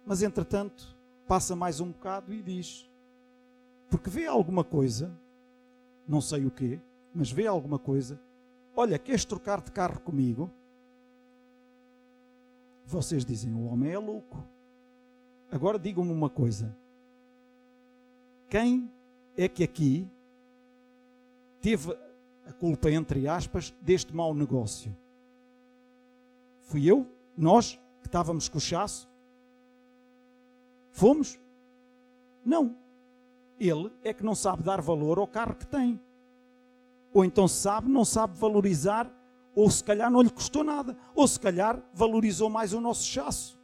Mas 0.04 0.22
entretanto, 0.22 0.96
passa 1.26 1.54
mais 1.54 1.80
um 1.80 1.90
bocado 1.90 2.32
e 2.32 2.42
diz: 2.42 2.88
porque 3.88 4.08
vê 4.08 4.26
alguma 4.26 4.64
coisa 4.64 5.10
não 6.06 6.20
sei 6.20 6.46
o 6.46 6.50
quê, 6.50 6.80
mas 7.14 7.30
vê 7.30 7.46
alguma 7.46 7.78
coisa. 7.78 8.20
Olha, 8.74 8.98
queres 8.98 9.24
trocar 9.24 9.60
de 9.60 9.70
carro 9.70 10.00
comigo? 10.00 10.50
Vocês 12.84 13.24
dizem: 13.24 13.52
o 13.52 13.66
homem 13.66 13.92
é 13.92 13.98
louco. 13.98 14.42
Agora 15.50 15.78
digam-me 15.78 16.12
uma 16.12 16.30
coisa: 16.30 16.76
quem 18.52 18.92
é 19.34 19.48
que 19.48 19.64
aqui 19.64 20.06
teve 21.62 21.90
a 22.46 22.52
culpa, 22.52 22.90
entre 22.90 23.26
aspas, 23.26 23.74
deste 23.80 24.14
mau 24.14 24.34
negócio? 24.34 24.94
Fui 26.60 26.84
eu? 26.84 27.06
Nós 27.34 27.80
que 28.02 28.08
estávamos 28.08 28.50
com 28.50 28.58
o 28.58 28.60
chasso? 28.60 29.08
Fomos? 30.90 31.40
Não. 32.44 32.76
Ele 33.58 33.90
é 34.04 34.12
que 34.12 34.22
não 34.22 34.34
sabe 34.34 34.62
dar 34.62 34.82
valor 34.82 35.18
ao 35.18 35.26
carro 35.26 35.54
que 35.54 35.66
tem. 35.66 35.98
Ou 37.14 37.24
então 37.24 37.48
sabe, 37.48 37.88
não 37.88 38.04
sabe 38.04 38.36
valorizar, 38.36 39.10
ou 39.54 39.70
se 39.70 39.82
calhar 39.82 40.10
não 40.10 40.20
lhe 40.20 40.30
custou 40.30 40.62
nada, 40.62 40.94
ou 41.14 41.26
se 41.26 41.40
calhar 41.40 41.82
valorizou 41.94 42.50
mais 42.50 42.74
o 42.74 42.82
nosso 42.82 43.06
chasso 43.06 43.58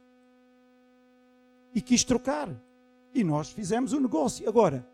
e 1.75 1.79
quis 1.79 2.03
trocar. 2.03 2.49
E 3.13 3.23
nós 3.23 3.49
fizemos 3.51 3.93
o 3.93 3.99
negócio. 3.99 4.47
Agora, 4.47 4.87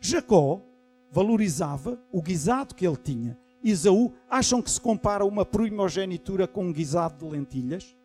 Jacó 0.00 0.62
valorizava 1.10 1.98
o 2.12 2.20
guisado 2.20 2.74
que 2.74 2.86
ele 2.86 2.96
tinha. 2.96 3.38
Isaú, 3.62 4.12
acham 4.28 4.62
que 4.62 4.70
se 4.70 4.80
compara 4.80 5.24
uma 5.24 5.44
primogenitura 5.44 6.46
com 6.46 6.66
um 6.66 6.72
guisado 6.72 7.24
de 7.24 7.32
lentilhas? 7.32 7.96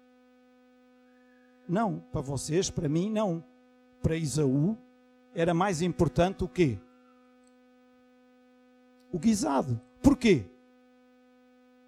Não, 1.67 1.99
para 2.11 2.21
vocês, 2.21 2.69
para 2.69 2.89
mim, 2.89 3.09
não. 3.09 3.43
Para 4.01 4.15
Isaú, 4.15 4.77
era 5.33 5.53
mais 5.53 5.81
importante 5.81 6.43
o 6.43 6.47
quê? 6.47 6.79
O 9.11 9.19
guisado. 9.19 9.79
Porquê? 10.01 10.45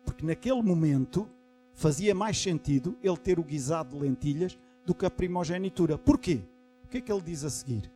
Porque 0.06 0.26
naquele 0.26 0.62
momento 0.62 1.28
fazia 1.74 2.14
mais 2.14 2.38
sentido 2.38 2.96
ele 3.02 3.18
ter 3.18 3.40
o 3.40 3.44
guisado 3.44 3.96
de 3.96 4.04
lentilhas 4.04 4.58
do 4.86 4.94
que 4.94 5.06
a 5.06 5.10
primogenitura. 5.10 5.98
Porquê? 5.98 6.42
Que 6.94 7.00
é 7.00 7.02
que 7.02 7.12
ele 7.12 7.24
diz 7.24 7.44
a 7.44 7.50
seguir? 7.50 7.92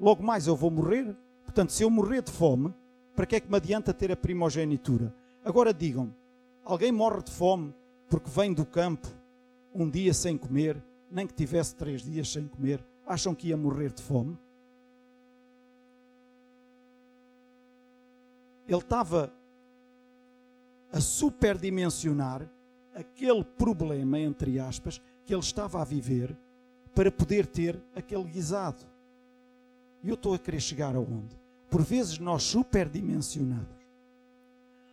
Logo 0.00 0.22
mais 0.22 0.46
eu 0.46 0.56
vou 0.56 0.70
morrer. 0.70 1.14
Portanto, 1.44 1.72
se 1.72 1.82
eu 1.82 1.90
morrer 1.90 2.22
de 2.22 2.32
fome, 2.32 2.74
para 3.14 3.26
que 3.26 3.36
é 3.36 3.40
que 3.40 3.50
me 3.50 3.56
adianta 3.58 3.92
ter 3.92 4.10
a 4.10 4.16
primogenitura? 4.16 5.14
Agora 5.44 5.74
digam-me, 5.74 6.14
alguém 6.64 6.90
morre 6.90 7.22
de 7.22 7.32
fome 7.32 7.74
porque 8.08 8.30
vem 8.30 8.54
do 8.54 8.64
campo 8.64 9.06
um 9.74 9.90
dia 9.90 10.14
sem 10.14 10.38
comer, 10.38 10.82
nem 11.10 11.26
que 11.26 11.34
tivesse 11.34 11.76
três 11.76 12.00
dias 12.00 12.32
sem 12.32 12.48
comer, 12.48 12.82
acham 13.06 13.34
que 13.34 13.48
ia 13.48 13.58
morrer 13.58 13.92
de 13.92 14.00
fome? 14.00 14.38
Ele 18.66 18.78
estava 18.78 19.30
a 20.90 20.98
superdimensionar 20.98 22.50
aquele 22.94 23.44
problema, 23.44 24.18
entre 24.18 24.58
aspas, 24.58 24.98
que 25.26 25.34
ele 25.34 25.42
estava 25.42 25.82
a 25.82 25.84
viver 25.84 26.34
para 27.00 27.10
poder 27.10 27.46
ter 27.46 27.82
aquele 27.96 28.24
guisado. 28.24 28.84
E 30.02 30.10
eu 30.10 30.16
estou 30.16 30.34
a 30.34 30.38
querer 30.38 30.60
chegar 30.60 30.94
aonde? 30.94 31.34
Por 31.70 31.80
vezes 31.80 32.18
nós 32.18 32.42
superdimensionamos 32.42 33.66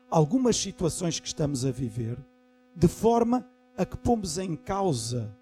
algumas 0.09 0.55
situações 0.55 1.19
que 1.19 1.27
estamos 1.27 1.65
a 1.65 1.69
viver 1.69 2.17
de 2.73 2.87
forma 2.87 3.45
a 3.77 3.85
que 3.85 3.97
pomos 3.97 4.37
em 4.37 4.55
causa 4.55 5.35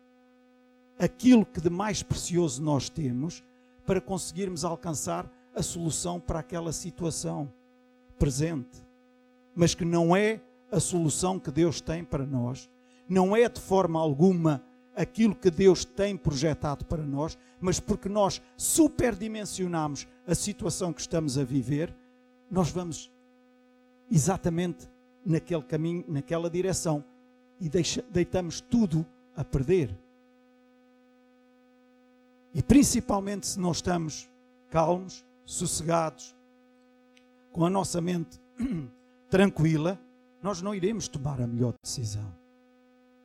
aquilo 0.98 1.46
que 1.46 1.62
de 1.62 1.70
mais 1.70 2.02
precioso 2.02 2.64
nós 2.64 2.90
temos 2.90 3.44
para 3.86 4.02
conseguirmos 4.02 4.66
alcançar 4.66 5.32
a 5.54 5.62
solução 5.62 6.20
para 6.20 6.40
aquela 6.40 6.74
situação 6.74 7.48
presente, 8.18 8.84
mas 9.54 9.76
que 9.76 9.86
não 9.86 10.16
é 10.16 10.42
a 10.72 10.80
solução 10.80 11.38
que 11.38 11.52
Deus 11.52 11.80
tem 11.80 12.04
para 12.04 12.26
nós, 12.26 12.68
não 13.08 13.36
é 13.36 13.48
de 13.48 13.62
forma 13.62 14.00
alguma 14.00 14.64
aquilo 14.96 15.36
que 15.36 15.52
Deus 15.52 15.84
tem 15.84 16.16
projetado 16.16 16.86
para 16.86 17.04
nós, 17.04 17.38
mas 17.60 17.80
porque 17.80 18.08
nós 18.08 18.42
superdimensionamos 18.56 20.08
a 20.26 20.34
situação 20.34 20.94
que 20.94 21.02
estamos 21.02 21.38
a 21.38 21.44
viver, 21.44 21.94
nós 22.50 22.70
vamos 22.70 23.12
exatamente 24.10 24.90
naquele 25.26 25.64
caminho, 25.64 26.06
naquela 26.08 26.50
direção 26.50 27.04
e 27.60 27.68
deixa, 27.68 28.04
deitamos 28.10 28.62
tudo 28.62 29.06
a 29.36 29.44
perder. 29.44 29.96
E 32.54 32.64
principalmente 32.64 33.48
se 33.48 33.60
não 33.60 33.72
estamos 33.72 34.30
calmos, 34.70 35.26
sossegados, 35.44 36.36
com 37.52 37.66
a 37.66 37.70
nossa 37.70 38.00
mente 38.02 38.40
tranquila, 39.30 40.00
nós 40.42 40.62
não 40.62 40.74
iremos 40.74 41.08
tomar 41.08 41.42
a 41.42 41.48
melhor 41.48 41.74
decisão. 41.84 42.34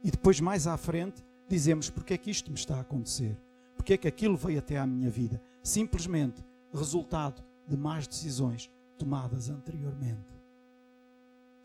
E 0.02 0.11
depois, 0.11 0.40
mais 0.40 0.66
à 0.66 0.76
frente, 0.76 1.22
dizemos: 1.50 1.90
porque 1.90 2.14
é 2.14 2.18
que 2.18 2.30
isto 2.30 2.50
me 2.50 2.56
está 2.56 2.76
a 2.76 2.80
acontecer? 2.80 3.36
Porque 3.76 3.94
é 3.94 3.96
que 3.96 4.08
aquilo 4.08 4.36
veio 4.36 4.58
até 4.58 4.78
à 4.78 4.86
minha 4.86 5.10
vida? 5.10 5.42
Simplesmente 5.62 6.44
resultado 6.72 7.42
de 7.66 7.76
más 7.76 8.06
decisões 8.06 8.70
tomadas 8.98 9.48
anteriormente. 9.50 10.38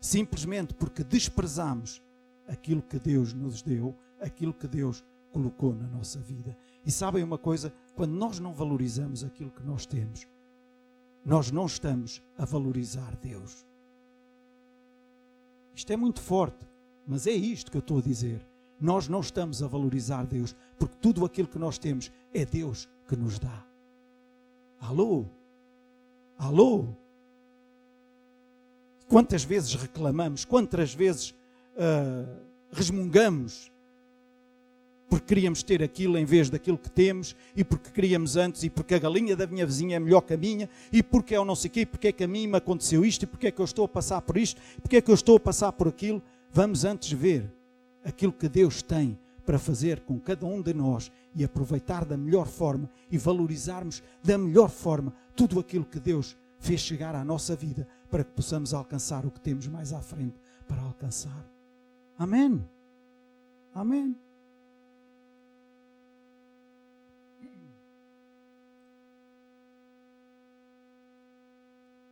Simplesmente 0.00 0.74
porque 0.74 1.04
desprezamos 1.04 2.02
aquilo 2.46 2.82
que 2.82 2.98
Deus 2.98 3.32
nos 3.32 3.62
deu, 3.62 3.94
aquilo 4.20 4.54
que 4.54 4.66
Deus 4.66 5.04
colocou 5.32 5.74
na 5.74 5.86
nossa 5.86 6.18
vida. 6.20 6.56
E 6.84 6.90
sabem 6.90 7.22
uma 7.22 7.38
coisa? 7.38 7.72
Quando 7.94 8.12
nós 8.12 8.38
não 8.38 8.54
valorizamos 8.54 9.24
aquilo 9.24 9.50
que 9.50 9.62
nós 9.62 9.84
temos, 9.84 10.26
nós 11.24 11.50
não 11.50 11.66
estamos 11.66 12.22
a 12.38 12.44
valorizar 12.44 13.16
Deus. 13.16 13.66
Isto 15.74 15.92
é 15.92 15.96
muito 15.96 16.20
forte, 16.20 16.66
mas 17.06 17.26
é 17.26 17.32
isto 17.32 17.70
que 17.70 17.76
eu 17.76 17.80
estou 17.80 17.98
a 17.98 18.02
dizer. 18.02 18.46
Nós 18.80 19.08
não 19.08 19.20
estamos 19.20 19.62
a 19.62 19.66
valorizar 19.66 20.24
Deus, 20.26 20.54
porque 20.78 20.96
tudo 21.00 21.24
aquilo 21.24 21.48
que 21.48 21.58
nós 21.58 21.78
temos 21.78 22.10
é 22.32 22.44
Deus 22.44 22.88
que 23.08 23.16
nos 23.16 23.38
dá. 23.38 23.64
Alô? 24.80 25.24
Alô? 26.38 26.86
Quantas 29.08 29.44
vezes 29.44 29.74
reclamamos, 29.74 30.44
quantas 30.44 30.92
vezes 30.92 31.30
uh, 31.30 32.40
resmungamos 32.70 33.70
porque 35.08 35.26
queríamos 35.26 35.62
ter 35.62 35.82
aquilo 35.82 36.18
em 36.18 36.24
vez 36.24 36.50
daquilo 36.50 36.76
que 36.76 36.90
temos, 36.90 37.36
e 37.54 37.62
porque 37.62 37.90
queríamos 37.90 38.36
antes, 38.36 38.64
e 38.64 38.70
porque 38.70 38.94
a 38.94 38.98
galinha 38.98 39.36
da 39.36 39.46
minha 39.46 39.64
vizinha 39.64 39.96
é 39.96 40.00
melhor 40.00 40.20
que 40.20 40.34
a 40.34 40.36
minha, 40.36 40.68
e 40.92 41.02
porque 41.02 41.34
é 41.34 41.40
o 41.40 41.44
não 41.44 41.54
sei 41.54 41.70
quê, 41.70 41.80
e 41.80 41.86
porque 41.86 42.08
é 42.08 42.12
que 42.12 42.24
a 42.24 42.28
mim 42.28 42.46
me 42.46 42.56
aconteceu 42.56 43.04
isto, 43.04 43.22
e 43.22 43.26
porque 43.26 43.46
é 43.46 43.50
que 43.50 43.60
eu 43.60 43.64
estou 43.64 43.84
a 43.84 43.88
passar 43.88 44.20
por 44.22 44.36
isto, 44.36 44.60
e 44.76 44.80
porque 44.80 44.96
é 44.96 45.00
que 45.00 45.10
eu 45.10 45.14
estou 45.14 45.36
a 45.36 45.40
passar 45.40 45.72
por 45.72 45.88
aquilo. 45.88 46.20
Vamos 46.52 46.84
antes 46.84 47.12
ver 47.12 47.48
aquilo 48.06 48.32
que 48.32 48.48
Deus 48.48 48.82
tem 48.82 49.18
para 49.44 49.58
fazer 49.58 50.00
com 50.00 50.18
cada 50.18 50.46
um 50.46 50.62
de 50.62 50.72
nós 50.72 51.10
e 51.34 51.44
aproveitar 51.44 52.04
da 52.04 52.16
melhor 52.16 52.46
forma 52.46 52.88
e 53.10 53.18
valorizarmos 53.18 54.02
da 54.22 54.38
melhor 54.38 54.70
forma 54.70 55.12
tudo 55.34 55.58
aquilo 55.60 55.84
que 55.84 56.00
Deus 56.00 56.36
fez 56.58 56.80
chegar 56.80 57.14
à 57.14 57.24
nossa 57.24 57.54
vida 57.54 57.86
para 58.10 58.24
que 58.24 58.30
possamos 58.30 58.72
alcançar 58.72 59.26
o 59.26 59.30
que 59.30 59.40
temos 59.40 59.66
mais 59.66 59.92
à 59.92 60.00
frente 60.00 60.40
para 60.66 60.80
alcançar. 60.82 61.44
Amém. 62.18 62.64
Amém. 63.74 64.16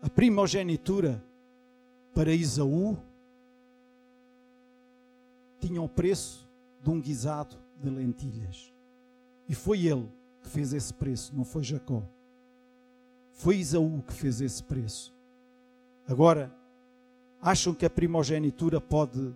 A 0.02 0.10
primogenitura 0.10 1.24
para 2.14 2.32
Isaú 2.32 2.98
tinha 5.66 5.80
o 5.80 5.88
preço 5.88 6.46
de 6.82 6.90
um 6.90 7.00
guisado 7.00 7.56
de 7.80 7.88
lentilhas. 7.88 8.70
E 9.48 9.54
foi 9.54 9.86
ele 9.86 10.06
que 10.42 10.48
fez 10.48 10.74
esse 10.74 10.92
preço, 10.92 11.34
não 11.34 11.42
foi 11.42 11.62
Jacó. 11.62 12.02
Foi 13.32 13.56
Isaú 13.56 14.02
que 14.06 14.12
fez 14.12 14.42
esse 14.42 14.62
preço. 14.62 15.14
Agora, 16.06 16.54
acham 17.40 17.74
que 17.74 17.86
a 17.86 17.90
primogenitura 17.90 18.78
pode 18.78 19.34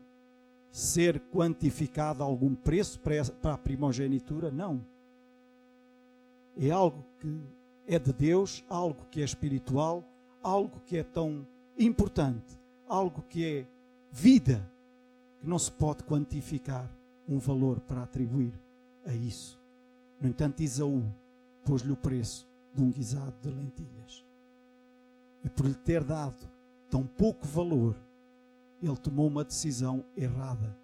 ser 0.71 1.19
quantificada 1.33 2.23
algum 2.23 2.55
preço 2.55 3.01
para 3.01 3.55
a 3.55 3.59
primogenitura? 3.59 4.51
Não. 4.51 4.85
É 6.59 6.71
algo 6.71 7.03
que 7.19 7.41
é 7.87 7.99
de 7.99 8.12
Deus, 8.12 8.62
algo 8.69 9.07
que 9.11 9.23
é 9.23 9.25
espiritual, 9.25 10.05
algo 10.43 10.79
que 10.85 10.99
é 10.99 11.03
tão 11.03 11.47
importante, 11.79 12.59
algo 12.87 13.23
que 13.23 13.47
é 13.47 13.67
vida, 14.12 14.71
que 15.40 15.46
não 15.46 15.59
se 15.59 15.70
pode 15.70 16.03
quantificar 16.05 16.88
um 17.29 17.38
valor 17.38 17.81
para 17.81 18.03
atribuir 18.03 18.53
a 19.05 19.14
isso. 19.14 19.59
No 20.20 20.29
entanto, 20.29 20.62
Isaú 20.62 21.03
pôs-lhe 21.64 21.92
o 21.92 21.96
preço 21.96 22.48
de 22.74 22.83
um 22.83 22.90
guisado 22.90 23.35
de 23.42 23.51
lentilhas. 23.51 24.24
E 25.44 25.48
por 25.48 25.66
lhe 25.66 25.74
ter 25.74 26.03
dado 26.03 26.48
tão 26.90 27.07
pouco 27.07 27.46
valor, 27.46 27.94
ele 28.83 28.96
tomou 28.96 29.27
uma 29.27 29.44
decisão 29.44 30.05
errada 30.16 30.77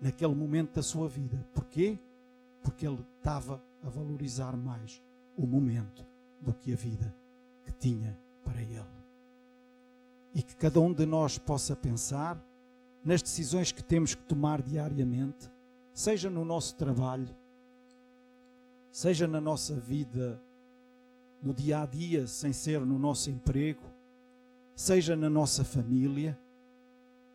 naquele 0.00 0.34
momento 0.34 0.74
da 0.74 0.82
sua 0.82 1.08
vida. 1.08 1.46
Porquê? 1.54 1.98
Porque 2.62 2.86
ele 2.86 3.04
estava 3.16 3.62
a 3.82 3.88
valorizar 3.88 4.56
mais 4.56 5.02
o 5.36 5.46
momento 5.46 6.06
do 6.40 6.52
que 6.52 6.72
a 6.72 6.76
vida 6.76 7.14
que 7.64 7.72
tinha 7.72 8.18
para 8.44 8.60
ele. 8.62 8.84
E 10.34 10.42
que 10.42 10.54
cada 10.56 10.80
um 10.80 10.92
de 10.92 11.06
nós 11.06 11.38
possa 11.38 11.74
pensar 11.74 12.38
nas 13.06 13.22
decisões 13.22 13.70
que 13.70 13.84
temos 13.84 14.16
que 14.16 14.22
tomar 14.24 14.60
diariamente, 14.60 15.48
seja 15.94 16.28
no 16.28 16.44
nosso 16.44 16.74
trabalho, 16.74 17.28
seja 18.90 19.28
na 19.28 19.40
nossa 19.40 19.76
vida 19.76 20.42
no 21.40 21.54
dia 21.54 21.82
a 21.82 21.86
dia, 21.86 22.26
sem 22.26 22.52
ser 22.52 22.80
no 22.80 22.98
nosso 22.98 23.30
emprego, 23.30 23.82
seja 24.74 25.14
na 25.14 25.30
nossa 25.30 25.62
família, 25.62 26.36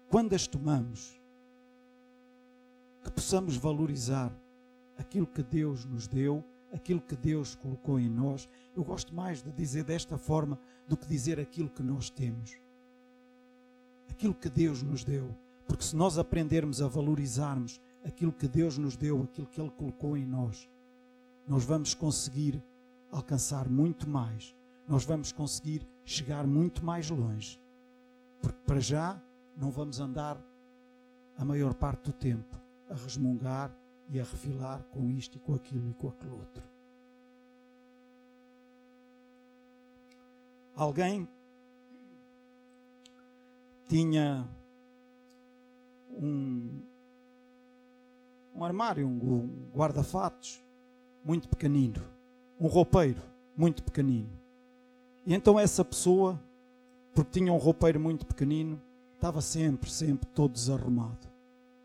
quando 0.10 0.34
as 0.34 0.46
tomamos, 0.46 1.18
que 3.02 3.10
possamos 3.10 3.56
valorizar 3.56 4.30
aquilo 4.98 5.26
que 5.26 5.42
Deus 5.42 5.86
nos 5.86 6.06
deu, 6.06 6.44
aquilo 6.74 7.00
que 7.00 7.16
Deus 7.16 7.56
colocou 7.56 7.98
em 7.98 8.10
nós. 8.10 8.50
Eu 8.76 8.84
gosto 8.84 9.16
mais 9.16 9.42
de 9.42 9.54
dizer 9.54 9.86
desta 9.86 10.18
forma 10.18 10.60
do 10.86 10.98
que 10.98 11.08
dizer 11.08 11.40
aquilo 11.40 11.70
que 11.70 11.82
nós 11.82 12.10
temos. 12.10 12.58
Aquilo 14.10 14.34
que 14.34 14.50
Deus 14.50 14.84
nos 14.84 15.06
deu. 15.06 15.34
Porque 15.68 15.84
se 15.84 15.96
nós 15.96 16.18
aprendermos 16.18 16.82
a 16.82 16.88
valorizarmos 16.88 17.80
aquilo 18.04 18.32
que 18.32 18.48
Deus 18.48 18.78
nos 18.78 18.96
deu, 18.96 19.24
aquilo 19.24 19.48
que 19.48 19.60
Ele 19.60 19.72
colocou 19.72 20.18
em 20.18 20.26
nós, 20.26 20.70
nós 21.48 21.64
vamos 21.64 21.94
conseguir 21.94 22.64
alcançar 23.12 23.70
muito 23.70 24.10
mais. 24.10 24.56
Nós 24.88 25.06
vamos 25.06 25.32
conseguir 25.32 25.88
chegar 26.04 26.46
muito 26.48 26.84
mais 26.84 27.10
longe. 27.10 27.62
Porque 28.42 28.60
para 28.66 28.80
já 28.80 29.22
não 29.56 29.70
vamos 29.70 30.00
andar 30.00 30.42
a 31.38 31.46
maior 31.46 31.74
parte 31.74 32.06
do 32.06 32.14
tempo 32.14 32.60
a 32.90 32.94
resmungar 32.94 33.76
e 34.10 34.20
a 34.20 34.24
refilar 34.24 34.84
com 34.92 35.10
isto 35.10 35.38
e 35.38 35.40
com 35.40 35.54
aquilo 35.56 35.90
e 35.90 35.94
com 35.94 36.10
aquele 36.10 36.32
outro. 36.32 36.64
Alguém 40.76 41.28
tinha 43.88 44.48
um, 46.14 46.82
um 48.56 48.64
armário, 48.64 49.08
um 49.08 49.70
guarda-fatos 49.74 50.64
muito 51.24 51.48
pequenino, 51.48 52.02
um 52.60 52.68
roupeiro 52.68 53.22
muito 53.56 53.84
pequenino. 53.84 54.30
E 55.26 55.34
então 55.34 55.60
essa 55.60 55.86
pessoa, 55.86 56.40
porque 57.14 57.40
tinha 57.40 57.54
um 57.54 57.58
roupeiro 57.58 58.00
muito 58.00 58.26
pequenino, 58.26 58.82
estava 59.16 59.42
sempre, 59.42 59.90
sempre 59.90 60.28
todo 60.34 60.54
desarrumado. 60.54 61.30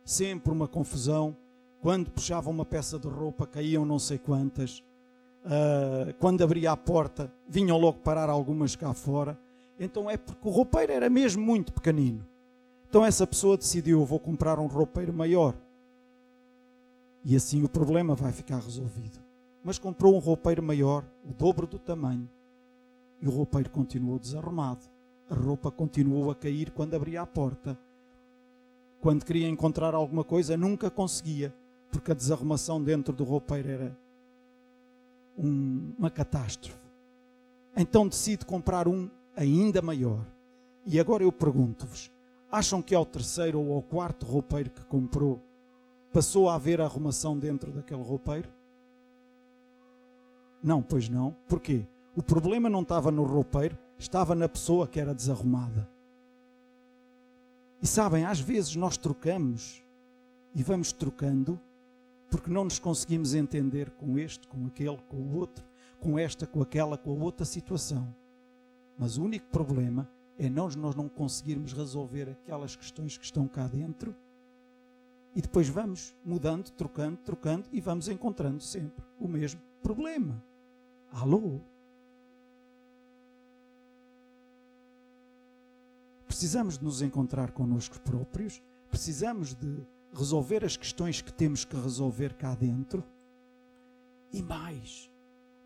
Sempre 0.04 0.52
uma 0.52 0.66
confusão. 0.66 1.36
Quando 1.82 2.10
puxava 2.10 2.48
uma 2.48 2.64
peça 2.64 2.98
de 2.98 3.06
roupa, 3.06 3.46
caíam 3.46 3.84
não 3.84 3.98
sei 3.98 4.18
quantas. 4.18 4.82
Uh, 5.44 6.14
quando 6.18 6.42
abria 6.42 6.72
a 6.72 6.76
porta, 6.76 7.32
vinham 7.46 7.76
logo 7.76 7.98
parar 7.98 8.30
algumas 8.30 8.74
cá 8.74 8.94
fora. 8.94 9.38
Então 9.78 10.10
é 10.10 10.16
porque 10.16 10.48
o 10.48 10.50
roupeiro 10.50 10.92
era 10.92 11.10
mesmo 11.10 11.44
muito 11.44 11.72
pequenino. 11.72 12.26
Então 12.88 13.04
essa 13.04 13.26
pessoa 13.26 13.56
decidiu: 13.56 14.04
vou 14.04 14.18
comprar 14.20 14.58
um 14.58 14.66
roupeiro 14.66 15.12
maior. 15.12 15.54
E 17.24 17.34
assim 17.34 17.62
o 17.62 17.68
problema 17.68 18.14
vai 18.14 18.32
ficar 18.32 18.58
resolvido. 18.58 19.18
Mas 19.62 19.78
comprou 19.78 20.14
um 20.14 20.18
roupeiro 20.18 20.62
maior, 20.62 21.04
o 21.24 21.34
dobro 21.34 21.66
do 21.66 21.78
tamanho. 21.78 22.28
E 23.20 23.26
o 23.26 23.30
roupeiro 23.30 23.68
continuou 23.70 24.18
desarrumado. 24.18 24.86
A 25.28 25.34
roupa 25.34 25.70
continuou 25.70 26.30
a 26.30 26.34
cair 26.36 26.70
quando 26.70 26.94
abria 26.94 27.22
a 27.22 27.26
porta. 27.26 27.76
Quando 29.00 29.24
queria 29.24 29.48
encontrar 29.48 29.94
alguma 29.94 30.22
coisa, 30.22 30.56
nunca 30.56 30.88
conseguia, 30.88 31.52
porque 31.90 32.12
a 32.12 32.14
desarrumação 32.14 32.82
dentro 32.82 33.12
do 33.12 33.24
roupeiro 33.24 33.68
era 33.68 33.98
um, 35.36 35.92
uma 35.98 36.10
catástrofe. 36.10 36.78
Então 37.76 38.06
decide 38.08 38.46
comprar 38.46 38.88
um 38.88 39.10
ainda 39.36 39.82
maior. 39.82 40.24
E 40.86 40.98
agora 41.00 41.24
eu 41.24 41.32
pergunto-vos: 41.32 42.10
acham 42.50 42.80
que 42.82 42.94
ao 42.94 43.04
terceiro 43.04 43.60
ou 43.60 43.74
ao 43.74 43.82
quarto 43.82 44.24
roupeiro 44.26 44.70
que 44.70 44.84
comprou 44.84 45.42
passou 46.12 46.48
a 46.48 46.54
haver 46.54 46.80
arrumação 46.80 47.38
dentro 47.38 47.72
daquele 47.72 48.02
roupeiro? 48.02 48.48
Não, 50.62 50.82
pois 50.82 51.08
não. 51.08 51.36
Porquê? 51.48 51.86
O 52.14 52.22
problema 52.22 52.70
não 52.70 52.80
estava 52.80 53.10
no 53.10 53.24
roupeiro, 53.24 53.76
estava 53.98 54.34
na 54.34 54.48
pessoa 54.48 54.88
que 54.88 54.98
era 54.98 55.14
desarrumada. 55.14 55.88
E 57.82 57.86
sabem, 57.86 58.24
às 58.24 58.40
vezes 58.40 58.74
nós 58.74 58.96
trocamos 58.96 59.82
e 60.54 60.62
vamos 60.62 60.92
trocando 60.92 61.60
porque 62.30 62.50
não 62.50 62.64
nos 62.64 62.78
conseguimos 62.78 63.34
entender 63.34 63.90
com 63.90 64.18
este, 64.18 64.48
com 64.48 64.66
aquele, 64.66 64.98
com 65.08 65.16
o 65.16 65.36
outro, 65.36 65.64
com 66.00 66.18
esta, 66.18 66.46
com 66.46 66.60
aquela, 66.62 66.96
com 66.96 67.10
a 67.10 67.24
outra 67.24 67.44
situação. 67.44 68.14
Mas 68.98 69.18
o 69.18 69.24
único 69.24 69.46
problema 69.50 70.08
é 70.38 70.48
nós, 70.48 70.76
nós 70.76 70.94
não 70.94 71.08
conseguirmos 71.08 71.72
resolver 71.72 72.28
aquelas 72.30 72.76
questões 72.76 73.16
que 73.16 73.24
estão 73.24 73.48
cá 73.48 73.66
dentro 73.66 74.14
e 75.34 75.40
depois 75.40 75.68
vamos 75.68 76.14
mudando, 76.24 76.70
trocando, 76.70 77.18
trocando 77.18 77.68
e 77.70 77.80
vamos 77.80 78.08
encontrando 78.08 78.60
sempre 78.60 79.04
o 79.18 79.28
mesmo 79.28 79.60
problema. 79.82 80.42
Alô? 81.12 81.60
Precisamos 86.26 86.78
de 86.78 86.84
nos 86.84 87.02
encontrar 87.02 87.52
connosco 87.52 88.00
próprios, 88.00 88.62
precisamos 88.90 89.54
de 89.54 89.86
resolver 90.12 90.64
as 90.64 90.76
questões 90.76 91.20
que 91.20 91.32
temos 91.32 91.64
que 91.64 91.76
resolver 91.76 92.34
cá 92.34 92.54
dentro 92.54 93.04
e 94.32 94.42
mais, 94.42 95.10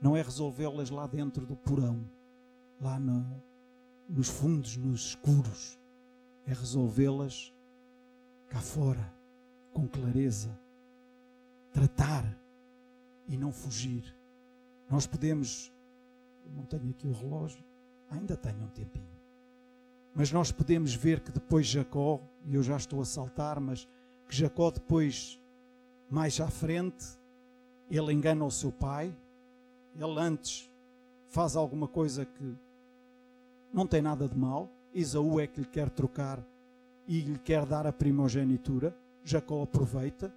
não 0.00 0.16
é 0.16 0.22
resolvê-las 0.22 0.90
lá 0.90 1.06
dentro 1.06 1.46
do 1.46 1.56
porão, 1.56 2.04
lá 2.80 2.98
no, 2.98 3.42
nos 4.10 4.28
fundos, 4.28 4.76
nos 4.76 5.06
escuros, 5.06 5.78
é 6.46 6.52
resolvê-las 6.52 7.54
cá 8.48 8.60
fora, 8.60 9.14
com 9.72 9.86
clareza, 9.86 10.58
tratar 11.72 12.24
e 13.28 13.36
não 13.36 13.52
fugir. 13.52 14.14
Nós 14.90 15.06
podemos 15.06 15.72
não 16.54 16.64
tenho 16.64 16.90
aqui 16.90 17.06
o 17.06 17.12
relógio, 17.12 17.62
ainda 18.10 18.36
tenho 18.36 18.62
um 18.62 18.68
tempinho. 18.68 19.08
Mas 20.14 20.32
nós 20.32 20.50
podemos 20.50 20.94
ver 20.94 21.20
que 21.20 21.30
depois 21.30 21.66
Jacó, 21.66 22.20
e 22.44 22.54
eu 22.54 22.62
já 22.62 22.76
estou 22.76 23.00
a 23.00 23.04
saltar, 23.04 23.60
mas 23.60 23.88
que 24.28 24.34
Jacó 24.34 24.70
depois, 24.70 25.40
mais 26.10 26.40
à 26.40 26.48
frente, 26.48 27.06
ele 27.90 28.12
engana 28.12 28.44
o 28.44 28.50
seu 28.50 28.72
pai, 28.72 29.16
ele 29.94 30.18
antes 30.18 30.68
faz 31.28 31.54
alguma 31.54 31.86
coisa 31.86 32.24
que 32.24 32.56
não 33.72 33.86
tem 33.86 34.02
nada 34.02 34.28
de 34.28 34.36
mal, 34.36 34.68
Esaú 34.94 35.40
é 35.40 35.46
que 35.46 35.60
lhe 35.60 35.66
quer 35.66 35.88
trocar 35.90 36.42
e 37.06 37.20
lhe 37.20 37.38
quer 37.38 37.64
dar 37.64 37.86
a 37.86 37.92
primogenitura, 37.92 38.94
Jacó 39.24 39.62
aproveita, 39.62 40.32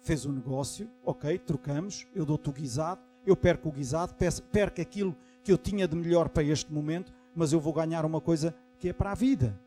fez 0.00 0.24
o 0.24 0.30
um 0.30 0.32
negócio, 0.32 0.88
ok, 1.04 1.38
trocamos, 1.38 2.06
eu 2.14 2.24
dou-te 2.24 2.48
o 2.48 2.52
guisado, 2.52 3.00
eu 3.26 3.36
perco 3.36 3.68
o 3.68 3.72
guisado, 3.72 4.14
perco 4.50 4.80
aquilo 4.80 5.14
que 5.42 5.52
eu 5.52 5.58
tinha 5.58 5.86
de 5.86 5.96
melhor 5.96 6.28
para 6.28 6.42
este 6.42 6.72
momento, 6.72 7.12
mas 7.34 7.52
eu 7.52 7.60
vou 7.60 7.72
ganhar 7.72 8.04
uma 8.04 8.20
coisa 8.20 8.54
que 8.78 8.88
é 8.88 8.92
para 8.92 9.12
a 9.12 9.14
vida. 9.14 9.58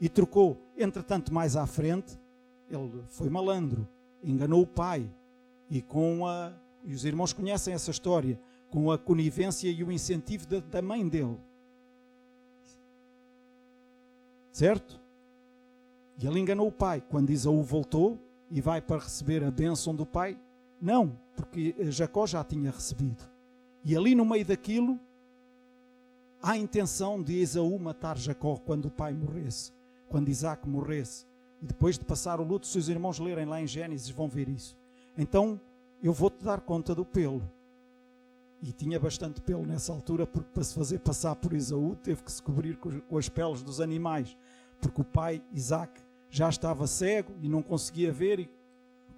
E 0.00 0.08
trocou. 0.08 0.58
Entretanto, 0.76 1.32
mais 1.32 1.56
à 1.56 1.66
frente, 1.66 2.18
ele 2.70 3.02
foi 3.08 3.30
malandro, 3.30 3.88
enganou 4.22 4.62
o 4.62 4.66
pai. 4.66 5.10
E 5.70 5.80
com 5.80 6.26
a. 6.26 6.52
E 6.84 6.94
os 6.94 7.04
irmãos 7.04 7.32
conhecem 7.32 7.74
essa 7.74 7.90
história, 7.90 8.38
com 8.70 8.90
a 8.92 8.98
conivência 8.98 9.68
e 9.68 9.82
o 9.82 9.90
incentivo 9.90 10.46
da, 10.46 10.60
da 10.60 10.80
mãe 10.80 11.08
dele. 11.08 11.36
Certo? 14.56 14.98
E 16.16 16.26
ele 16.26 16.40
enganou 16.40 16.68
o 16.68 16.72
pai. 16.72 17.02
Quando 17.10 17.28
Isaú 17.28 17.62
voltou 17.62 18.18
e 18.50 18.58
vai 18.58 18.80
para 18.80 19.02
receber 19.02 19.44
a 19.44 19.50
bênção 19.50 19.94
do 19.94 20.06
pai, 20.06 20.40
não, 20.80 21.14
porque 21.36 21.74
Jacó 21.90 22.26
já 22.26 22.42
tinha 22.42 22.70
recebido. 22.70 23.22
E 23.84 23.94
ali 23.94 24.14
no 24.14 24.24
meio 24.24 24.46
daquilo, 24.46 24.98
há 26.40 26.52
a 26.52 26.56
intenção 26.56 27.22
de 27.22 27.38
Esaú 27.38 27.78
matar 27.78 28.16
Jacó 28.16 28.56
quando 28.56 28.86
o 28.86 28.90
pai 28.90 29.12
morresse, 29.12 29.74
quando 30.08 30.30
Isaac 30.30 30.66
morresse. 30.66 31.26
E 31.60 31.66
depois 31.66 31.98
de 31.98 32.06
passar 32.06 32.40
o 32.40 32.44
luto, 32.44 32.66
se 32.66 32.78
os 32.78 32.88
irmãos 32.88 33.18
lerem 33.18 33.44
lá 33.44 33.60
em 33.60 33.66
Gênesis, 33.66 34.08
vão 34.08 34.26
ver 34.26 34.48
isso. 34.48 34.74
Então, 35.18 35.60
eu 36.02 36.14
vou-te 36.14 36.42
dar 36.42 36.62
conta 36.62 36.94
do 36.94 37.04
pelo. 37.04 37.42
E 38.62 38.72
tinha 38.72 38.98
bastante 38.98 39.40
pelo 39.40 39.66
nessa 39.66 39.92
altura, 39.92 40.26
porque 40.26 40.48
para 40.52 40.64
se 40.64 40.74
fazer 40.74 40.98
passar 41.00 41.36
por 41.36 41.52
Esaú, 41.52 41.94
teve 41.96 42.22
que 42.22 42.32
se 42.32 42.42
cobrir 42.42 42.76
com 42.76 43.18
as 43.18 43.28
peles 43.28 43.62
dos 43.62 43.80
animais. 43.80 44.36
Porque 44.80 45.00
o 45.00 45.04
pai, 45.04 45.42
Isaac, 45.52 46.00
já 46.30 46.48
estava 46.48 46.86
cego 46.86 47.32
e 47.42 47.48
não 47.48 47.62
conseguia 47.62 48.12
ver. 48.12 48.40
E 48.40 48.50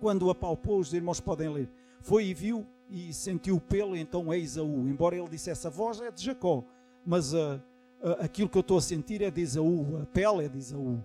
quando 0.01 0.27
o 0.27 0.31
apalpou, 0.31 0.79
os 0.79 0.93
irmãos 0.93 1.21
podem 1.21 1.49
ler. 1.49 1.69
Foi 2.01 2.27
e 2.27 2.35
viu 2.35 2.67
e 2.91 3.13
sentiu 3.13 3.61
pelo, 3.61 3.97
então 3.97 4.33
é 4.33 4.39
Esaú. 4.39 4.89
Embora 4.89 5.17
ele 5.17 5.29
dissesse 5.29 5.67
a 5.67 5.71
voz 5.71 6.01
é 6.01 6.11
de 6.11 6.25
Jacó, 6.25 6.65
mas 7.05 7.35
uh, 7.35 7.61
uh, 8.03 8.23
aquilo 8.25 8.49
que 8.49 8.57
eu 8.57 8.63
estou 8.63 8.79
a 8.79 8.83
sentir 8.83 9.23
é 9.23 9.31
de 9.31 9.41
Esaú, 9.41 10.01
a 10.03 10.07
pele 10.07 10.45
é 10.45 10.49
de 10.49 10.59
Esaú. 10.59 11.03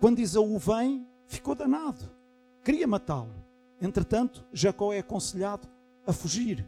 Quando 0.00 0.18
Esaú 0.18 0.58
vem, 0.58 1.06
ficou 1.26 1.54
danado, 1.54 2.10
queria 2.64 2.86
matá-lo. 2.86 3.34
Entretanto, 3.80 4.44
Jacó 4.52 4.92
é 4.92 4.98
aconselhado 4.98 5.68
a 6.06 6.12
fugir. 6.12 6.66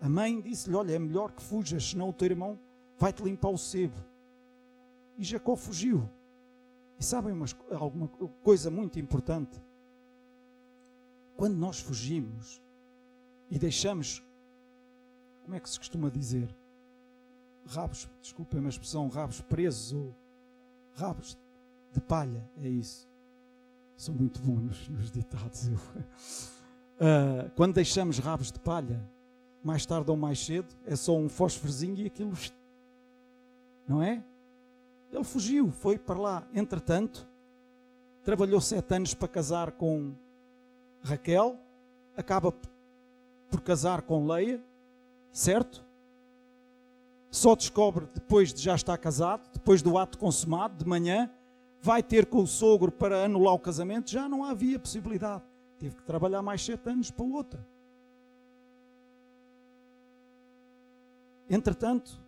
A 0.00 0.08
mãe 0.08 0.40
disse-lhe: 0.40 0.76
Olha, 0.76 0.92
é 0.94 0.98
melhor 0.98 1.32
que 1.32 1.42
fujas, 1.42 1.90
senão 1.90 2.10
o 2.10 2.12
teu 2.12 2.26
irmão 2.26 2.58
vai-te 2.98 3.22
limpar 3.22 3.50
o 3.50 3.58
sebo. 3.58 3.96
E 5.18 5.24
Jacó 5.24 5.56
fugiu. 5.56 6.08
E 6.98 7.04
sabem 7.04 7.32
uma, 7.32 7.46
alguma 7.72 8.08
coisa 8.42 8.70
muito 8.70 8.98
importante? 8.98 9.60
Quando 11.36 11.56
nós 11.56 11.78
fugimos 11.78 12.62
e 13.50 13.58
deixamos, 13.58 14.22
como 15.42 15.54
é 15.54 15.60
que 15.60 15.68
se 15.68 15.78
costuma 15.78 16.08
dizer? 16.08 16.48
rabos, 17.68 18.08
desculpem 18.22 18.64
a 18.64 18.68
expressão, 18.68 19.08
rabos 19.08 19.40
presos 19.42 19.92
ou 19.92 20.14
rabos 20.94 21.38
de 21.92 22.00
palha, 22.00 22.48
é 22.62 22.68
isso. 22.68 23.08
Sou 23.96 24.14
muito 24.14 24.40
bom 24.40 24.54
nos, 24.54 24.88
nos 24.88 25.10
ditados. 25.10 25.66
Uh, 25.66 27.50
quando 27.56 27.74
deixamos 27.74 28.18
rabos 28.18 28.50
de 28.50 28.58
palha, 28.60 29.00
mais 29.62 29.84
tarde 29.84 30.10
ou 30.10 30.16
mais 30.16 30.44
cedo, 30.44 30.68
é 30.86 30.96
só 30.96 31.16
um 31.16 31.28
fósforozinho 31.28 31.96
e 31.96 32.06
aquilo. 32.06 32.32
Não 33.86 34.02
é? 34.02 34.24
Ele 35.12 35.24
fugiu, 35.24 35.70
foi 35.70 35.98
para 35.98 36.18
lá. 36.18 36.48
Entretanto, 36.54 37.26
trabalhou 38.22 38.60
sete 38.60 38.94
anos 38.94 39.14
para 39.14 39.28
casar 39.28 39.72
com 39.72 40.12
Raquel, 41.02 41.56
acaba 42.16 42.52
por 43.50 43.60
casar 43.62 44.02
com 44.02 44.26
Leia, 44.26 44.62
certo? 45.32 45.88
só 47.30 47.54
descobre 47.54 48.06
depois 48.14 48.52
de 48.52 48.62
já 48.62 48.74
estar 48.74 48.96
casado, 48.98 49.48
depois 49.52 49.82
do 49.82 49.98
ato 49.98 50.18
consumado, 50.18 50.76
de 50.76 50.88
manhã, 50.88 51.30
vai 51.80 52.02
ter 52.02 52.26
com 52.26 52.42
o 52.42 52.46
sogro 52.46 52.90
para 52.90 53.24
anular 53.24 53.54
o 53.54 53.58
casamento, 53.58 54.10
já 54.10 54.28
não 54.28 54.44
havia 54.44 54.78
possibilidade. 54.78 55.42
Teve 55.78 55.94
que 55.94 56.02
trabalhar 56.02 56.42
mais 56.42 56.64
sete 56.64 56.88
anos 56.88 57.10
para 57.10 57.24
outra. 57.24 57.66
Entretanto, 61.48 62.20